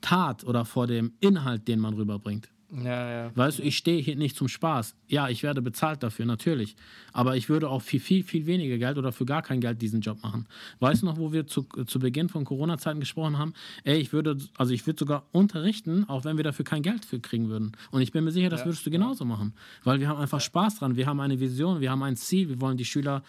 [0.00, 2.48] Tat oder vor dem Inhalt, den man rüberbringt.
[2.70, 3.30] Ja, ja.
[3.36, 4.96] Weißt du, ich stehe hier nicht zum Spaß.
[5.06, 6.74] Ja, ich werde bezahlt dafür, natürlich.
[7.12, 10.00] Aber ich würde auch viel, viel, viel weniger Geld oder für gar kein Geld diesen
[10.00, 10.46] Job machen.
[10.80, 13.54] Weißt du noch, wo wir zu, zu Beginn von Corona-Zeiten gesprochen haben?
[13.84, 17.20] Ey, ich würde, also ich würde sogar unterrichten, auch wenn wir dafür kein Geld für
[17.20, 17.72] kriegen würden.
[17.92, 18.66] Und ich bin mir sicher, das ja.
[18.66, 19.54] würdest du genauso machen.
[19.84, 20.96] Weil wir haben einfach Spaß dran.
[20.96, 23.22] Wir haben eine Vision, wir haben ein Ziel, wir wollen die Schüler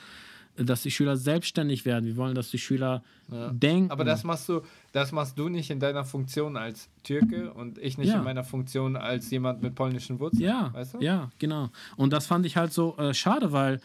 [0.58, 2.06] dass die Schüler selbstständig werden.
[2.06, 3.50] Wir wollen, dass die Schüler ja.
[3.50, 3.92] denken.
[3.92, 7.98] Aber das machst du, das machst du nicht in deiner Funktion als Türke und ich
[7.98, 8.18] nicht ja.
[8.18, 10.44] in meiner Funktion als jemand mit polnischen Wurzeln.
[10.44, 11.00] Ja, weißt du?
[11.00, 11.70] ja, genau.
[11.96, 13.80] Und das fand ich halt so äh, schade, weil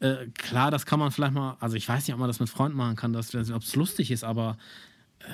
[0.00, 2.48] äh, klar, das kann man vielleicht mal, also ich weiß nicht, ob man das mit
[2.48, 4.56] Freunden machen kann, ob es lustig ist, aber
[5.20, 5.24] äh,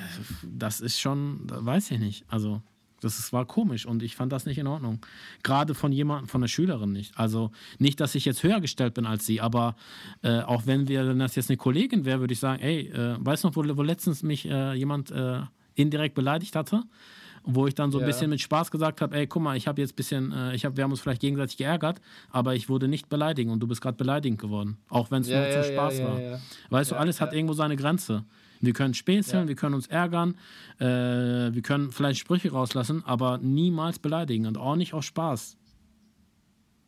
[0.42, 2.24] das ist schon, weiß ich nicht.
[2.28, 2.62] Also
[3.04, 5.00] das ist, war komisch und ich fand das nicht in Ordnung.
[5.42, 7.18] Gerade von jemandem, von der Schülerin nicht.
[7.18, 9.76] Also nicht, dass ich jetzt höher gestellt bin als sie, aber
[10.22, 13.16] äh, auch wenn wir, wenn das jetzt eine Kollegin wäre, würde ich sagen, ey, äh,
[13.18, 15.40] weißt du noch, wo, wo letztens mich äh, jemand äh,
[15.74, 16.82] indirekt beleidigt hatte?
[17.46, 18.06] Wo ich dann so ein ja.
[18.06, 20.64] bisschen mit Spaß gesagt habe, ey, guck mal, ich habe jetzt ein bisschen, äh, ich
[20.64, 23.82] hab, wir haben uns vielleicht gegenseitig geärgert, aber ich wurde nicht beleidigt und du bist
[23.82, 24.78] gerade beleidigend geworden.
[24.88, 26.40] Auch wenn es ja, nur ja, zum Spaß war.
[26.70, 28.24] Weißt du, alles hat irgendwo seine Grenze.
[28.66, 29.48] Wir können späßeln, ja.
[29.48, 30.36] wir können uns ärgern,
[30.78, 35.56] äh, wir können vielleicht Sprüche rauslassen, aber niemals beleidigen und auch nicht aus Spaß.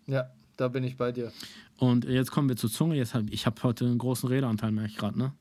[0.07, 1.33] Ja, da bin ich bei dir.
[1.79, 2.97] Und jetzt kommen wir zur Zunge.
[2.97, 5.33] Jetzt hab, ich habe heute einen großen Redeanteil, merke ich gerade, ne?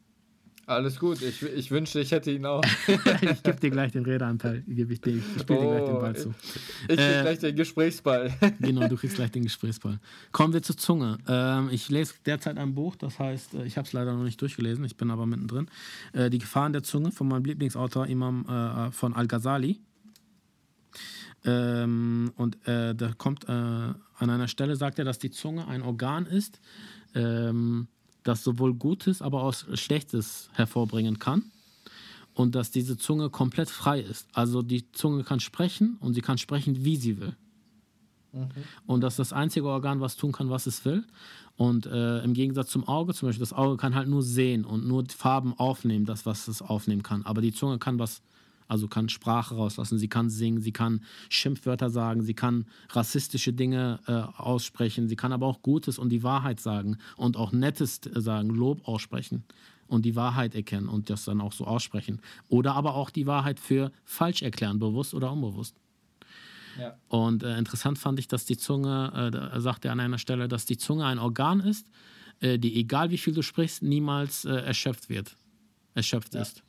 [0.68, 2.64] Alles gut, ich, ich wünschte, ich hätte ihn auch.
[2.88, 5.18] ich gebe dir gleich den Redeanteil, gebe ich dir.
[5.18, 6.30] Ich spiele oh, dir gleich den Ball zu.
[6.30, 8.34] Ich, ich krieg äh, gleich den Gesprächsball.
[8.60, 10.00] genau, du kriegst gleich den Gesprächsball.
[10.32, 11.20] Kommen wir zur Zunge.
[11.28, 14.42] Ähm, ich lese derzeit ein Buch, das heißt, äh, ich habe es leider noch nicht
[14.42, 15.68] durchgelesen, ich bin aber mittendrin.
[16.14, 19.80] Äh, Die Gefahren der Zunge von meinem Lieblingsautor Imam äh, von Al-Ghazali.
[21.44, 25.84] Ähm, und äh, da kommt äh, an einer Stelle, sagt er, dass die Zunge ein
[25.84, 26.60] Organ ist.
[27.14, 27.88] Ähm,
[28.26, 31.44] das sowohl Gutes, aber auch Schlechtes hervorbringen kann.
[32.34, 34.28] Und dass diese Zunge komplett frei ist.
[34.34, 37.38] Also die Zunge kann sprechen und sie kann sprechen, wie sie will.
[38.34, 38.50] Mhm.
[38.86, 41.06] Und das ist das einzige Organ, was tun kann, was es will.
[41.56, 44.86] Und äh, im Gegensatz zum Auge, zum Beispiel, das Auge kann halt nur sehen und
[44.86, 47.26] nur Farben aufnehmen, das, was es aufnehmen kann.
[47.26, 48.22] Aber die Zunge kann was
[48.68, 54.00] also kann Sprache rauslassen, sie kann singen, sie kann Schimpfwörter sagen, sie kann rassistische Dinge
[54.08, 58.50] äh, aussprechen, sie kann aber auch Gutes und die Wahrheit sagen und auch Nettes sagen,
[58.50, 59.44] Lob aussprechen
[59.88, 62.22] und die Wahrheit erkennen und das dann auch so aussprechen.
[62.48, 65.76] Oder aber auch die Wahrheit für falsch erklären, bewusst oder unbewusst.
[66.80, 66.98] Ja.
[67.08, 70.66] Und äh, interessant fand ich, dass die Zunge, äh, er sagte an einer Stelle, dass
[70.66, 71.88] die Zunge ein Organ ist,
[72.42, 75.38] äh, die egal wie viel du sprichst, niemals äh, erschöpft wird,
[75.94, 76.42] erschöpft ja.
[76.42, 76.64] ist.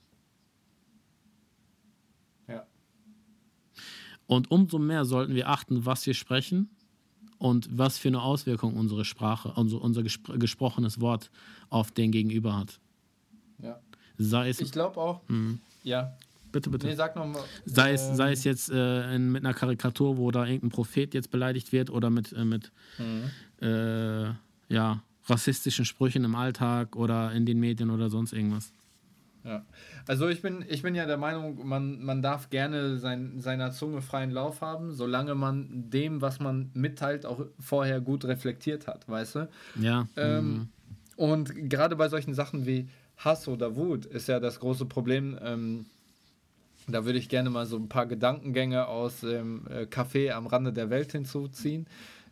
[4.27, 6.69] Und umso mehr sollten wir achten, was wir sprechen
[7.39, 11.31] und was für eine Auswirkung unsere Sprache, unser, unser gespr gesprochenes Wort
[11.71, 12.81] auf den Gegenüber hat.
[13.62, 13.79] Ja.
[14.19, 14.61] Sei es.
[14.61, 15.21] Ich glaube auch.
[15.29, 15.59] Mh.
[15.85, 16.17] Ja.
[16.53, 16.87] Bitte, bitte.
[16.87, 20.17] Nee, sag noch mal, sei, es, sei es ähm, jetzt äh, in, mit einer Karikatur,
[20.17, 23.31] wo da irgendein Prophet jetzt beleidigt wird oder mit, äh, mit mhm.
[23.61, 24.33] äh,
[24.73, 28.73] ja, rassistischen Sprüchen im Alltag oder in den Medien oder sonst irgendwas.
[29.47, 29.65] Ja.
[30.09, 34.03] Also ich bin, ich bin ja der Meinung, man, man darf gerne sein, seiner Zunge
[34.03, 39.37] freien Lauf haben, solange man dem, was man mitteilt, auch vorher gut reflektiert hat, weißt
[39.37, 39.49] du?
[39.81, 40.09] Ja.
[40.17, 40.69] Ähm, mhm.
[41.17, 45.39] Und gerade bei solchen Sachen wie Hass oder Wut ist ja das große Problem.
[45.41, 45.87] Ähm,
[46.89, 50.73] da würde ich gerne mal so ein paar Gedankengänge aus dem äh, Café am Rande
[50.73, 51.87] der Welt hinzuziehen.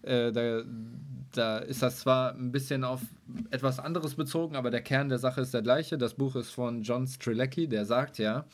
[0.06, 0.62] Äh, da,
[1.32, 3.00] da ist das zwar ein bisschen auf
[3.50, 5.98] etwas anderes bezogen, aber der Kern der Sache ist der gleiche.
[5.98, 8.44] Das Buch ist von John Strilecki, der sagt ja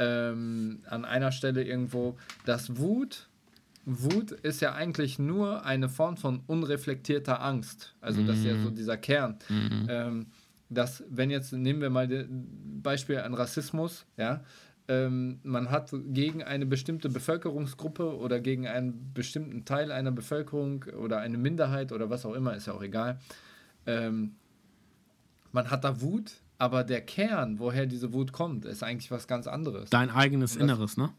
[0.00, 3.28] ähm, an einer Stelle irgendwo, dass Wut,
[3.84, 7.94] Wut ist ja eigentlich nur eine Form von unreflektierter Angst.
[8.00, 8.74] Also das ist ja so mhm.
[8.74, 9.38] dieser Kern.
[9.48, 9.86] Mhm.
[9.88, 10.26] Ähm,
[10.70, 12.28] dass, wenn jetzt, nehmen wir mal
[12.82, 14.44] Beispiel an Rassismus, ja,
[14.88, 21.38] man hat gegen eine bestimmte Bevölkerungsgruppe oder gegen einen bestimmten Teil einer Bevölkerung oder eine
[21.38, 23.20] Minderheit oder was auch immer, ist ja auch egal.
[23.86, 24.34] Ähm,
[25.52, 29.46] man hat da Wut, aber der Kern, woher diese Wut kommt, ist eigentlich was ganz
[29.46, 29.90] anderes.
[29.90, 31.10] Dein eigenes das, Inneres, ne?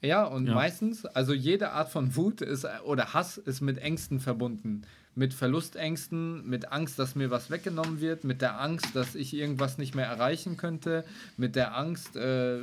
[0.00, 0.54] Ja, und ja.
[0.54, 4.82] meistens, also jede Art von Wut ist oder Hass ist mit Ängsten verbunden.
[5.14, 9.76] Mit Verlustängsten, mit Angst, dass mir was weggenommen wird, mit der Angst, dass ich irgendwas
[9.76, 11.04] nicht mehr erreichen könnte,
[11.36, 12.60] mit der Angst, äh,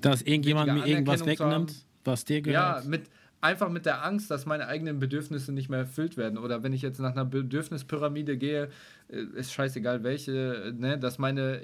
[0.00, 2.84] dass irgendjemand mir irgendwas wegnimmt, was dir gehört.
[2.84, 3.02] Ja, mit,
[3.40, 6.38] einfach mit der Angst, dass meine eigenen Bedürfnisse nicht mehr erfüllt werden.
[6.38, 8.70] Oder wenn ich jetzt nach einer Bedürfnispyramide gehe,
[9.08, 11.60] äh, ist scheißegal welche, ne, dass meine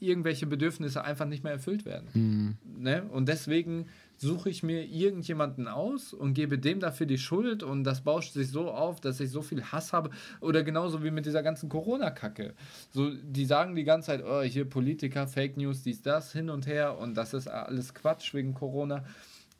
[0.00, 2.08] irgendwelche Bedürfnisse einfach nicht mehr erfüllt werden.
[2.14, 2.82] Mhm.
[2.82, 3.02] Ne?
[3.10, 3.86] Und deswegen
[4.24, 8.50] suche ich mir irgendjemanden aus und gebe dem dafür die Schuld und das bauscht sich
[8.50, 10.10] so auf, dass ich so viel Hass habe.
[10.40, 12.54] Oder genauso wie mit dieser ganzen Corona-Kacke.
[12.90, 16.66] So, die sagen die ganze Zeit, oh, hier Politiker, Fake News, dies, das, hin und
[16.66, 19.04] her und das ist alles Quatsch wegen Corona.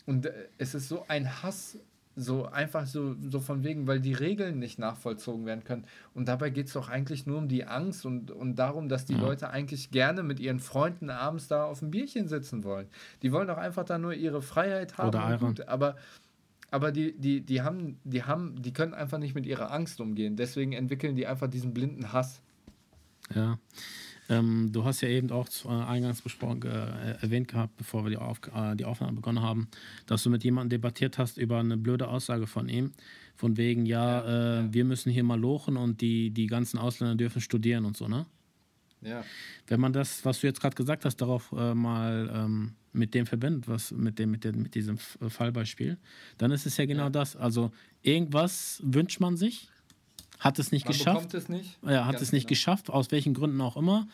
[0.06, 1.78] Und äh, es ist so ein Hass
[2.16, 5.84] so einfach so, so von wegen, weil die Regeln nicht nachvollzogen werden können.
[6.14, 9.14] Und dabei geht es doch eigentlich nur um die Angst und, und darum, dass die
[9.14, 9.20] ja.
[9.20, 12.86] Leute eigentlich gerne mit ihren Freunden abends da auf dem Bierchen sitzen wollen.
[13.22, 15.08] Die wollen doch einfach da nur ihre Freiheit haben.
[15.08, 15.96] Oder gut, aber
[16.70, 20.34] aber die, die, die haben, die haben, die können einfach nicht mit ihrer Angst umgehen.
[20.34, 22.42] Deswegen entwickeln die einfach diesen blinden Hass.
[23.32, 23.60] Ja.
[24.28, 26.68] Ähm, du hast ja eben auch äh, eingangs äh,
[27.20, 29.68] erwähnt gehabt, bevor wir die, Auf äh, die Aufnahme begonnen haben,
[30.06, 32.92] dass du mit jemandem debattiert hast über eine blöde Aussage von ihm.
[33.36, 34.72] Von wegen, ja, ja, äh, ja.
[34.72, 38.26] wir müssen hier mal lochen und die, die ganzen Ausländer dürfen studieren und so, ne?
[39.02, 39.22] Ja.
[39.66, 43.26] Wenn man das, was du jetzt gerade gesagt hast, darauf äh, mal ähm, mit dem
[43.26, 45.98] verbindet, was mit dem, mit, dem, mit diesem Fallbeispiel,
[46.38, 47.10] dann ist es ja genau ja.
[47.10, 47.36] das.
[47.36, 49.68] Also irgendwas wünscht man sich
[50.38, 51.34] hat es nicht Man geschafft.
[51.34, 51.78] Es nicht.
[51.82, 52.50] Ja, hat es nicht genau.
[52.50, 54.06] geschafft, aus welchen Gründen auch immer,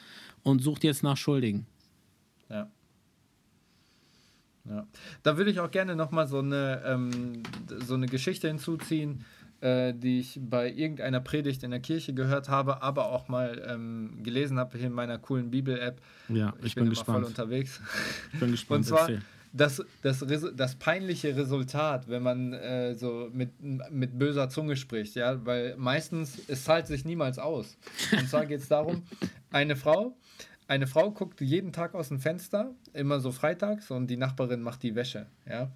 [0.43, 1.67] und sucht jetzt nach Schuldigen.
[2.49, 2.69] Ja.
[4.69, 4.87] Ja.
[5.23, 7.43] Da würde ich auch gerne nochmal so eine, ähm,
[7.87, 9.25] so eine Geschichte hinzuziehen,
[9.61, 14.23] äh, die ich bei irgendeiner Predigt in der Kirche gehört habe, aber auch mal ähm,
[14.23, 16.01] gelesen habe hier in meiner coolen Bibel-App.
[16.29, 17.21] Ja, ich, ich bin, bin gespannt.
[17.21, 17.81] voll unterwegs.
[18.33, 18.79] Ich bin gespannt.
[18.79, 19.23] Und zwar, erzähl
[19.53, 23.51] das, das, das peinliche Resultat, wenn man äh, so mit,
[23.91, 27.77] mit böser Zunge spricht, ja, weil meistens, es zahlt sich niemals aus.
[28.13, 29.03] Und zwar geht es darum,
[29.51, 30.17] eine Frau,
[30.69, 34.83] eine Frau guckt jeden Tag aus dem Fenster, immer so freitags, und die Nachbarin macht
[34.83, 35.71] die Wäsche, ja.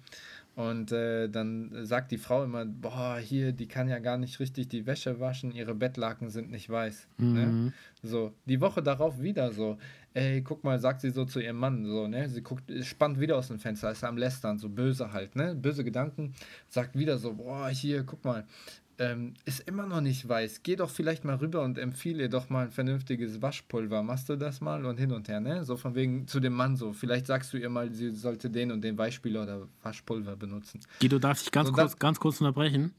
[0.55, 4.69] Und äh, dann sagt die Frau immer, boah, hier, die kann ja gar nicht richtig
[4.69, 7.09] die Wäsche waschen, ihre Bettlaken sind nicht weiß.
[7.17, 7.25] Ne?
[7.25, 7.65] Mhm.
[7.65, 7.73] Ne?
[8.01, 9.77] So, die Woche darauf wieder so,
[10.15, 12.27] ey, guck mal, sagt sie so zu ihrem Mann, so, ne?
[12.29, 15.53] Sie guckt, spannt wieder aus dem Fenster, ist am Lästern, so böse halt, ne?
[15.53, 16.33] Böse Gedanken,
[16.69, 18.45] sagt wieder so, boah, hier, guck mal,
[18.97, 20.61] ähm, ist immer noch nicht weiß.
[20.63, 24.03] Geh doch vielleicht mal rüber und empfehle ihr doch mal ein vernünftiges Waschpulver.
[24.03, 25.65] Machst du das mal und hin und her, ne?
[25.65, 26.93] So von wegen zu dem Mann so.
[26.93, 30.79] Vielleicht sagst du ihr mal, sie sollte den und den Weichspüler oder Waschpulver benutzen.
[31.01, 32.93] Guido, darf ich ganz, so, kurz, ganz kurz unterbrechen?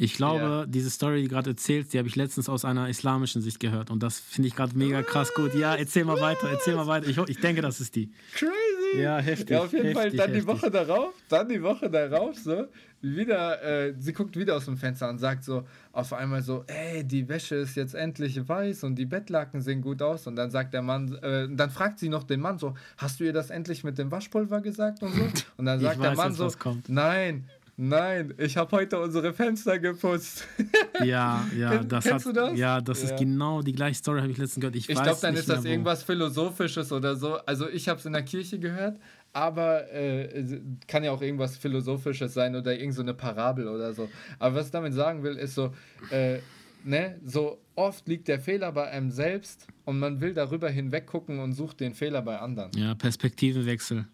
[0.00, 0.66] Ich glaube, ja.
[0.66, 3.90] diese Story, die gerade erzählst, die habe ich letztens aus einer islamischen Sicht gehört.
[3.90, 5.56] Und das finde ich gerade mega krass gut.
[5.56, 7.08] Ja, erzähl mal weiter, erzähl mal weiter.
[7.08, 8.12] Ich, ich denke, das ist die.
[8.32, 9.02] Crazy.
[9.02, 9.50] Ja, heftig.
[9.50, 10.42] Ja, auf jeden heftig, Fall dann heftig.
[10.42, 12.68] die Woche darauf, dann die Woche darauf, so,
[13.00, 17.04] wieder, äh, sie guckt wieder aus dem Fenster und sagt so auf einmal so, ey,
[17.04, 20.26] die Wäsche ist jetzt endlich weiß und die Bettlaken sehen gut aus.
[20.26, 23.24] Und dann sagt der Mann, äh, dann fragt sie noch den Mann so, hast du
[23.24, 25.22] ihr das endlich mit dem Waschpulver gesagt und so?
[25.56, 27.48] Und dann sagt der Mann jetzt, so, nein,
[27.80, 30.46] Nein, ich habe heute unsere Fenster geputzt.
[31.04, 32.58] Ja, ja, Kenn, das kennst hat, du das?
[32.58, 33.10] Ja, das ja.
[33.10, 34.74] ist genau die gleiche Story, habe ich letztens gehört.
[34.74, 35.68] Ich, ich glaube, dann ist das wo.
[35.68, 37.36] irgendwas Philosophisches oder so.
[37.46, 38.98] Also ich habe es in der Kirche gehört,
[39.32, 44.08] aber äh, kann ja auch irgendwas Philosophisches sein oder irgendeine so Parabel oder so.
[44.40, 45.72] Aber was ich damit sagen will, ist so,
[46.10, 46.38] äh,
[46.82, 51.38] ne, so oft liegt der Fehler bei einem selbst und man will darüber hinweg gucken
[51.38, 52.72] und sucht den Fehler bei anderen.
[52.76, 54.08] Ja, Perspektivenwechsel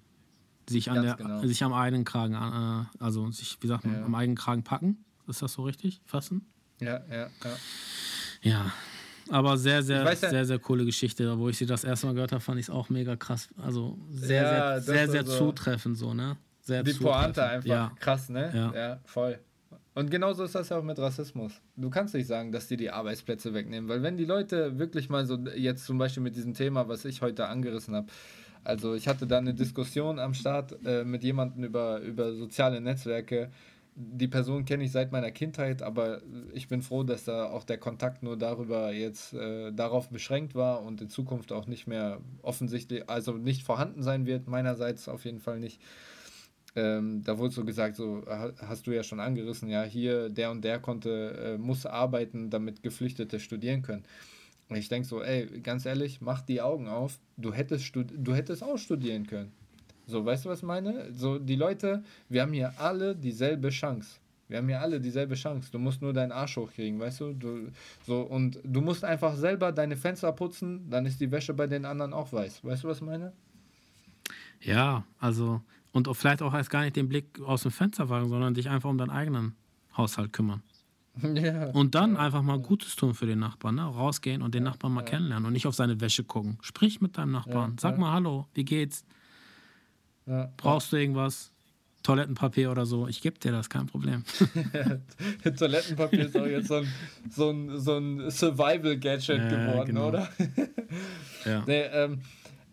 [0.68, 1.44] sich, an der, genau.
[1.46, 4.04] sich am eigenen Kragen, äh, also sich, wie sagt man, ja.
[4.04, 5.04] am eigenen Kragen packen.
[5.26, 6.00] Ist das so richtig?
[6.04, 6.46] Fassen?
[6.80, 7.56] Ja, ja, ja.
[8.42, 8.72] Ja.
[9.30, 11.38] Aber sehr, sehr, ja, sehr, sehr coole Geschichte.
[11.38, 13.48] Wo ich sie das erste Mal gehört habe, fand ich es auch mega krass.
[13.56, 16.36] Also sehr, ja, sehr, sehr, sehr so zutreffend so, ne?
[16.60, 17.66] Sehr die Pointe einfach.
[17.66, 17.92] Ja.
[18.00, 18.50] Krass, ne?
[18.54, 18.74] Ja.
[18.74, 19.38] ja, voll.
[19.94, 21.52] Und genauso ist das ja auch mit Rassismus.
[21.76, 25.24] Du kannst nicht sagen, dass die die Arbeitsplätze wegnehmen, weil wenn die Leute wirklich mal
[25.24, 28.08] so, jetzt zum Beispiel mit diesem Thema, was ich heute angerissen habe,
[28.64, 33.50] also ich hatte da eine Diskussion am Start äh, mit jemandem über, über soziale Netzwerke.
[33.96, 36.20] Die Person kenne ich seit meiner Kindheit, aber
[36.52, 40.82] ich bin froh, dass da auch der Kontakt nur darüber jetzt äh, darauf beschränkt war
[40.82, 45.38] und in Zukunft auch nicht mehr offensichtlich, also nicht vorhanden sein wird, meinerseits auf jeden
[45.38, 45.80] Fall nicht.
[46.76, 50.64] Ähm, da wurde so gesagt, so hast du ja schon angerissen, ja, hier der und
[50.64, 54.04] der konnte, äh, muss arbeiten, damit Geflüchtete studieren können.
[54.70, 57.18] Ich denke so, ey, ganz ehrlich, mach die Augen auf.
[57.36, 59.52] Du hättest, du hättest auch studieren können.
[60.06, 61.12] So, weißt du, was ich meine?
[61.12, 64.18] So, die Leute, wir haben hier alle dieselbe Chance.
[64.48, 65.70] Wir haben hier alle dieselbe Chance.
[65.72, 67.32] Du musst nur deinen Arsch hochkriegen, weißt du?
[67.32, 67.70] du?
[68.06, 71.84] So, und du musst einfach selber deine Fenster putzen, dann ist die Wäsche bei den
[71.84, 72.64] anderen auch weiß.
[72.64, 73.32] Weißt du, was ich meine?
[74.60, 78.54] Ja, also Und vielleicht auch erst gar nicht den Blick aus dem Fenster wagen, sondern
[78.54, 79.54] dich einfach um deinen eigenen
[79.96, 80.62] Haushalt kümmern.
[81.34, 81.66] Ja.
[81.66, 83.82] Und dann einfach mal Gutes tun für den Nachbarn, ne?
[83.82, 86.58] rausgehen und den Nachbarn mal kennenlernen und nicht auf seine Wäsche gucken.
[86.60, 87.98] Sprich mit deinem Nachbarn, Ja, sag ja.
[88.00, 89.04] mal Hallo, wie geht's?
[90.26, 90.50] Ja.
[90.56, 91.52] Brauchst du irgendwas?
[92.02, 93.08] Toilettenpapier oder so?
[93.08, 94.24] Ich gebe dir das, kein Problem.
[95.58, 96.88] Toilettenpapier ist auch jetzt so ein,
[97.30, 100.08] so ein, so ein Survival-Gadget Ja, geworden, genau.
[100.08, 100.28] oder?
[101.46, 101.62] Ja.
[101.66, 102.20] Nee, ähm,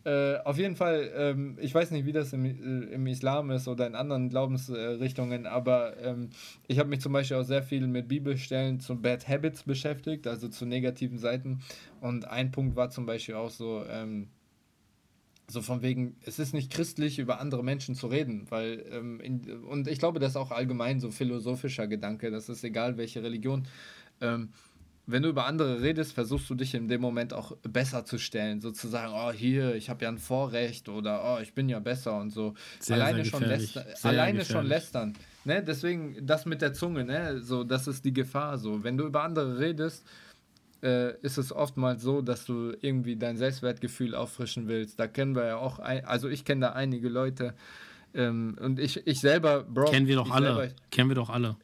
[0.04, 3.68] äh, auf jeden Fall, ähm, ich weiß nicht, wie das im, äh, im Islam ist
[3.68, 6.30] oder in anderen Glaubensrichtungen, aber ähm,
[6.68, 10.48] ich habe mich zum Beispiel auch sehr viel mit Bibelstellen zu Bad Habits beschäftigt, also
[10.48, 11.62] zu negativen Seiten.
[12.00, 14.30] Und ein Punkt war zum Beispiel auch so, ähm,
[15.48, 19.64] so von wegen, es ist nicht christlich, über andere Menschen zu reden, weil, ähm, in,
[19.64, 23.68] und ich glaube, das ist auch allgemein so philosophischer Gedanke, das ist egal, welche Religion.
[24.20, 24.50] Ähm,
[25.12, 28.62] wenn du über andere redest, versuchst du dich in dem Moment auch besser zu stellen,
[28.62, 32.32] sozusagen, oh hier, ich habe ja ein Vorrecht oder oh, ich bin ja besser und
[32.32, 32.54] so.
[32.80, 35.14] Sehr, alleine sehr schon lästern, alleine schon lästern.
[35.46, 35.64] Ne?
[35.64, 37.42] Deswegen das mit der Zunge, ne?
[37.42, 38.58] So, das ist die Gefahr.
[38.58, 40.06] So, wenn du über andere redest,
[40.84, 45.00] äh, ist es oftmals so, dass du irgendwie dein Selbstwertgefühl auffrischen willst.
[45.00, 47.54] Da kennen wir ja auch, ein, also ich kenne da einige Leute
[48.14, 50.56] ähm, und ich, ich selber, Bro, Kennen wir doch alle.
[50.56, 51.56] Selber, Kennen wir doch alle.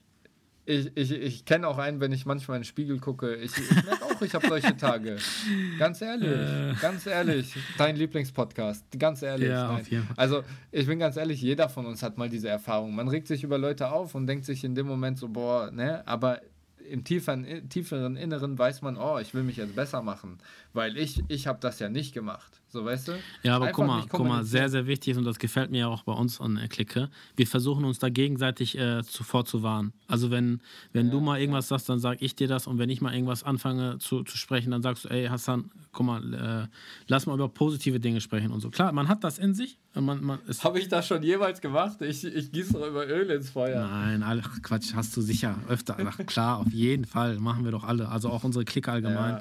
[0.68, 3.36] Ich ich, ich kenne auch einen, wenn ich manchmal in den Spiegel gucke.
[3.36, 5.18] Ich, ich merke auch, ich habe solche Tage.
[5.80, 6.74] Ganz ehrlich, Äh.
[6.82, 7.56] ganz ehrlich.
[7.78, 8.86] Dein Lieblingspodcast.
[9.00, 9.50] Ganz ehrlich.
[9.50, 9.82] Ja, nein.
[9.82, 10.16] auf jeden Fall.
[10.18, 12.94] Also, ich bin ganz ehrlich, jeder von uns hat mal diese Erfahrung.
[12.94, 16.06] Man regt sich über Leute auf und denkt sich in dem Moment so, boah, ne,
[16.08, 16.42] aber
[16.90, 20.38] im tieferen, tieferen Inneren weiß man, oh, ich will mich jetzt besser machen,
[20.74, 22.62] weil ich, ich habe das ja nicht gemacht.
[22.70, 23.12] So, weißt du?
[23.44, 25.88] Ja, aber guck mal, guck mal, sehr, sehr wichtig ist und das gefällt mir ja
[25.88, 27.10] auch bei uns an der Clique.
[27.38, 29.94] Wir versuchen uns da gegenseitig äh, zuvor zu warnen.
[30.08, 33.00] Also wenn, wenn du mal irgendwas sagst, dann sag ich dir das und wenn ich
[33.00, 36.68] mal irgendwas anfange zu, zu sprechen, dann sagst du, ey Hassan, guck mal, äh,
[37.08, 38.70] lass mal über positive Dinge sprechen und so.
[38.70, 39.80] Klar, man hat das in sich.
[39.94, 42.02] Man, man, Habe ich das schon jemals gemacht?
[42.02, 43.88] Ich, ich gieße doch immer Öl ins Feuer.
[43.88, 45.98] Nein, ach Quatsch, hast du sicher öfter.
[46.06, 48.10] Ach, klar, auf jeden Fall, machen wir doch alle.
[48.10, 49.40] Also auch unsere Clique allgemein.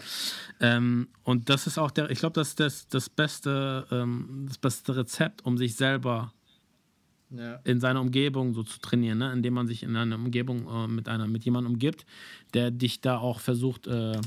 [0.61, 4.59] Ähm, und das ist auch der, ich glaube, das ist das, das, beste, ähm, das
[4.59, 6.33] beste Rezept, um sich selber
[7.31, 7.57] Ja.
[7.65, 9.33] in seiner Umgebung so zu trainieren, ne?
[9.33, 12.07] indem man sich in einer Umgebung äh, mit, einer, mit jemandem umgibt,
[12.55, 14.21] der dich da auch versucht äh,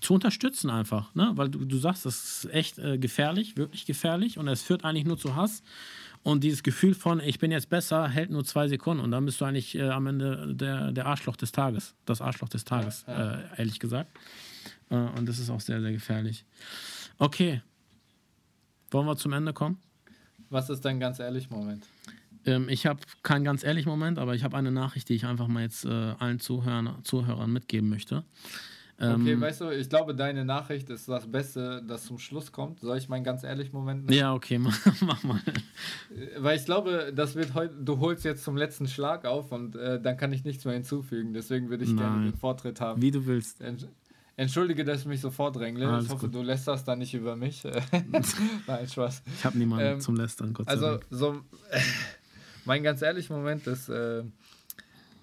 [0.00, 1.14] zu unterstützen einfach.
[1.14, 1.30] Ne?
[1.36, 5.04] Weil du, du sagst, das ist echt äh, gefährlich, wirklich gefährlich und es führt eigentlich
[5.04, 5.62] nur zu Hass.
[6.24, 9.40] Und dieses Gefühl von, ich bin jetzt besser, hält nur zwei Sekunden und dann bist
[9.40, 11.94] du eigentlich äh, am Ende der, der Arschloch des Tages.
[12.04, 14.10] Das Arschloch des Tages, Ja, Äh, ehrlich gesagt.
[14.90, 16.44] Äh, und das ist auch sehr, sehr gefährlich.
[17.18, 17.62] Okay.
[18.92, 19.78] Wollen wir zum Ende kommen?
[20.50, 21.84] Was ist dein ganz ehrlich Moment?
[22.44, 25.48] Ähm, ich habe keinen ganz ehrlichen Moment, aber ich habe eine Nachricht, die ich einfach
[25.48, 28.24] mal jetzt äh, allen Zuhörern, Zuhörern mitgeben möchte.
[29.00, 32.80] Ähm, Okay, weißt du, ich glaube, deine Nachricht ist das Beste, das zum Schluss kommt.
[32.80, 34.18] Soll ich meinen ganz ehrlich Moment nehmen?
[34.18, 35.40] ja, okay, mach, mach mal.
[36.38, 40.00] Weil ich glaube, das wird heute, du holst jetzt zum letzten Schlag auf und äh,
[40.00, 41.32] dann kann ich nichts mehr hinzufügen.
[41.32, 42.30] Deswegen würde ich gerne Nein.
[42.32, 43.00] den Vortritt haben.
[43.00, 43.62] Wie du willst.
[43.62, 43.88] Entsch-
[44.36, 46.00] Entschuldige, dass ich mich so vordrängle.
[46.02, 46.34] Ich hoffe, gut.
[46.34, 47.62] du lässt das dann nicht über mich.
[48.66, 49.22] Nein, Spaß.
[49.36, 51.06] Ich habe niemanden Ähm, zum Lästern, Gott sei Also, Dank.
[51.10, 51.40] so,
[52.64, 54.22] mein ganz ehrlicher Moment ist, äh,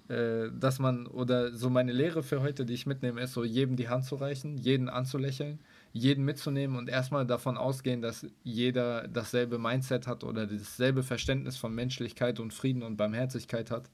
[0.10, 3.76] äh, dass man, oder so meine Lehre für heute, die ich mitnehme, ist so, jedem
[3.76, 5.60] die Hand zu reichen, jeden anzulächeln,
[5.92, 11.74] jeden mitzunehmen und erstmal davon ausgehen, dass jeder dasselbe Mindset hat oder dasselbe Verständnis von
[11.74, 13.90] Menschlichkeit und Frieden und Barmherzigkeit hat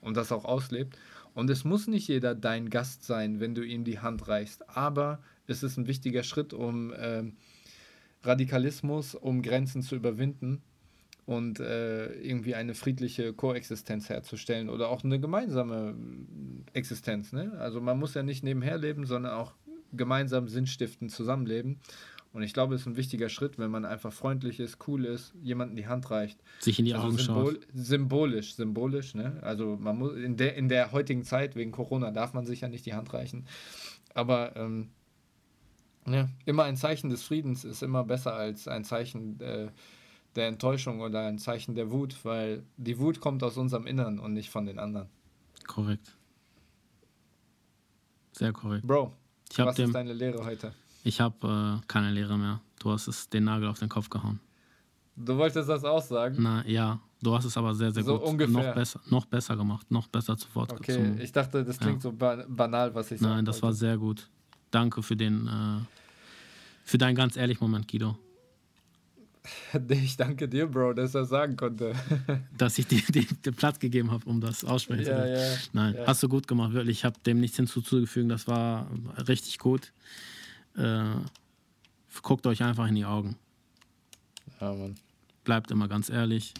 [0.00, 0.96] und das auch auslebt.
[1.38, 5.20] Und es muss nicht jeder dein Gast sein, wenn du ihm die Hand reichst, aber
[5.46, 7.36] es ist ein wichtiger Schritt, um ähm,
[8.24, 10.62] Radikalismus, um Grenzen zu überwinden
[11.26, 15.94] und äh, irgendwie eine friedliche Koexistenz herzustellen oder auch eine gemeinsame
[16.74, 17.32] äh, Existenz.
[17.32, 17.52] Ne?
[17.60, 19.54] Also man muss ja nicht nebenher leben, sondern auch
[19.92, 21.78] gemeinsam sinnstiftend zusammenleben.
[22.38, 25.34] Und ich glaube, es ist ein wichtiger Schritt, wenn man einfach freundlich ist, cool ist,
[25.42, 26.38] jemandem die Hand reicht.
[26.60, 27.66] Sich in die Also Augen symbol schaut.
[27.74, 29.38] symbolisch, symbolisch, ne?
[29.42, 32.68] Also man muss in der, in der heutigen Zeit, wegen Corona, darf man sich ja
[32.68, 33.44] nicht die Hand reichen.
[34.14, 34.90] Aber ähm,
[36.06, 39.66] ja, immer ein Zeichen des Friedens ist immer besser als ein Zeichen äh,
[40.36, 44.32] der Enttäuschung oder ein Zeichen der Wut, weil die Wut kommt aus unserem Innern und
[44.32, 45.08] nicht von den anderen.
[45.66, 46.16] Korrekt.
[48.30, 48.86] Sehr korrekt.
[48.86, 49.12] Bro,
[49.50, 50.72] Ich was ist dem, deine Lehre heute?
[51.08, 52.60] Ich hab, äh, keine Lehre mehr.
[52.78, 54.40] Du hast es den Nagel auf den Kopf gehauen.
[55.16, 56.36] Du wolltest das auch sagen?
[56.38, 58.28] Na ja, du hast es aber sehr, sehr So gut.
[58.28, 58.52] ungefähr.
[58.68, 62.02] Noch besser, noch besser gemacht, noch besser zu Wort Okay, zum- ich dachte, das klingt
[62.02, 63.34] so ba banal, was ich sage.
[63.34, 64.28] Nein, das war sehr gut.
[64.70, 65.80] Danke für den, äh,
[66.84, 68.16] für deinen ganz ehrlichen Moment, Guido.
[69.88, 71.94] Ich danke dir, Bro, dass er sagen konnte.
[72.58, 75.34] Dass ich dir den, Platz gegeben habe, um das aussprechen zu ja, können.
[75.36, 75.56] ja.
[75.72, 76.06] Nein, ja.
[76.06, 76.98] hast du gut gemacht, wirklich.
[76.98, 78.30] Ich habe dem nichts hinzuzugefügt.
[78.30, 78.86] Das war
[79.26, 79.92] richtig gut.
[80.78, 81.02] Äh,
[82.22, 83.36] guckt euch einfach in die Augen.
[84.60, 84.96] Ja, Mann.
[85.44, 86.54] Bleibt immer ganz ehrlich.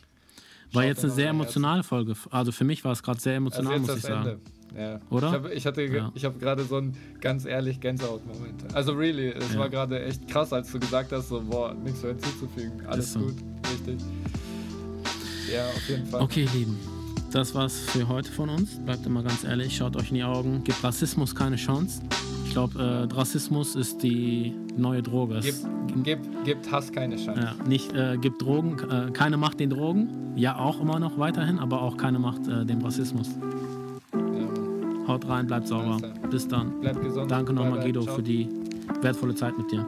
[0.72, 2.14] War jetzt eine sehr emotionale Folge.
[2.30, 4.28] Also für mich war es gerade sehr emotional, also muss ich sagen.
[4.28, 4.40] Ende.
[4.76, 5.00] Ja.
[5.08, 5.28] Oder?
[5.28, 6.12] Ich, hab, ich hatte, ja.
[6.14, 8.74] ich habe gerade so einen ganz ehrlich Gänsehaut-Moment.
[8.74, 9.60] Also really, es ja.
[9.60, 12.86] war gerade echt krass, als du gesagt hast, so boah, nichts mehr hinzuzufügen.
[12.86, 13.20] Alles so.
[13.20, 13.36] gut,
[13.72, 13.98] richtig.
[15.52, 16.20] Ja, auf jeden Fall.
[16.20, 16.78] Okay, Lieben.
[17.30, 18.78] Das war's für heute von uns.
[18.84, 20.64] Bleibt immer ganz ehrlich, schaut euch in die Augen.
[20.64, 22.02] Gibt Rassismus keine Chance.
[22.48, 25.40] Ich glaube, äh, Rassismus ist die neue Droge.
[25.40, 25.66] Gibt,
[26.02, 27.38] gibt, gibt Hass keine Chance.
[27.40, 30.32] Ja, nicht, äh, gibt Drogen, äh, keine Macht den Drogen.
[30.34, 33.28] Ja, auch immer noch weiterhin, aber auch keine Macht äh, dem Rassismus.
[35.06, 35.98] Haut rein, bleibt sauber.
[36.30, 36.80] Bis dann.
[36.80, 37.30] Bleibt gesund.
[37.30, 38.16] Danke nochmal, Guido, ciao.
[38.16, 38.48] für die
[39.02, 39.84] wertvolle Zeit mit dir.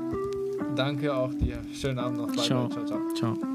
[0.77, 1.59] Danke auch dir.
[1.73, 2.27] Schönen Abend noch.
[2.27, 2.69] Bye, ciao.
[2.69, 2.85] Bye.
[2.85, 3.35] ciao, ciao.
[3.35, 3.50] ciao.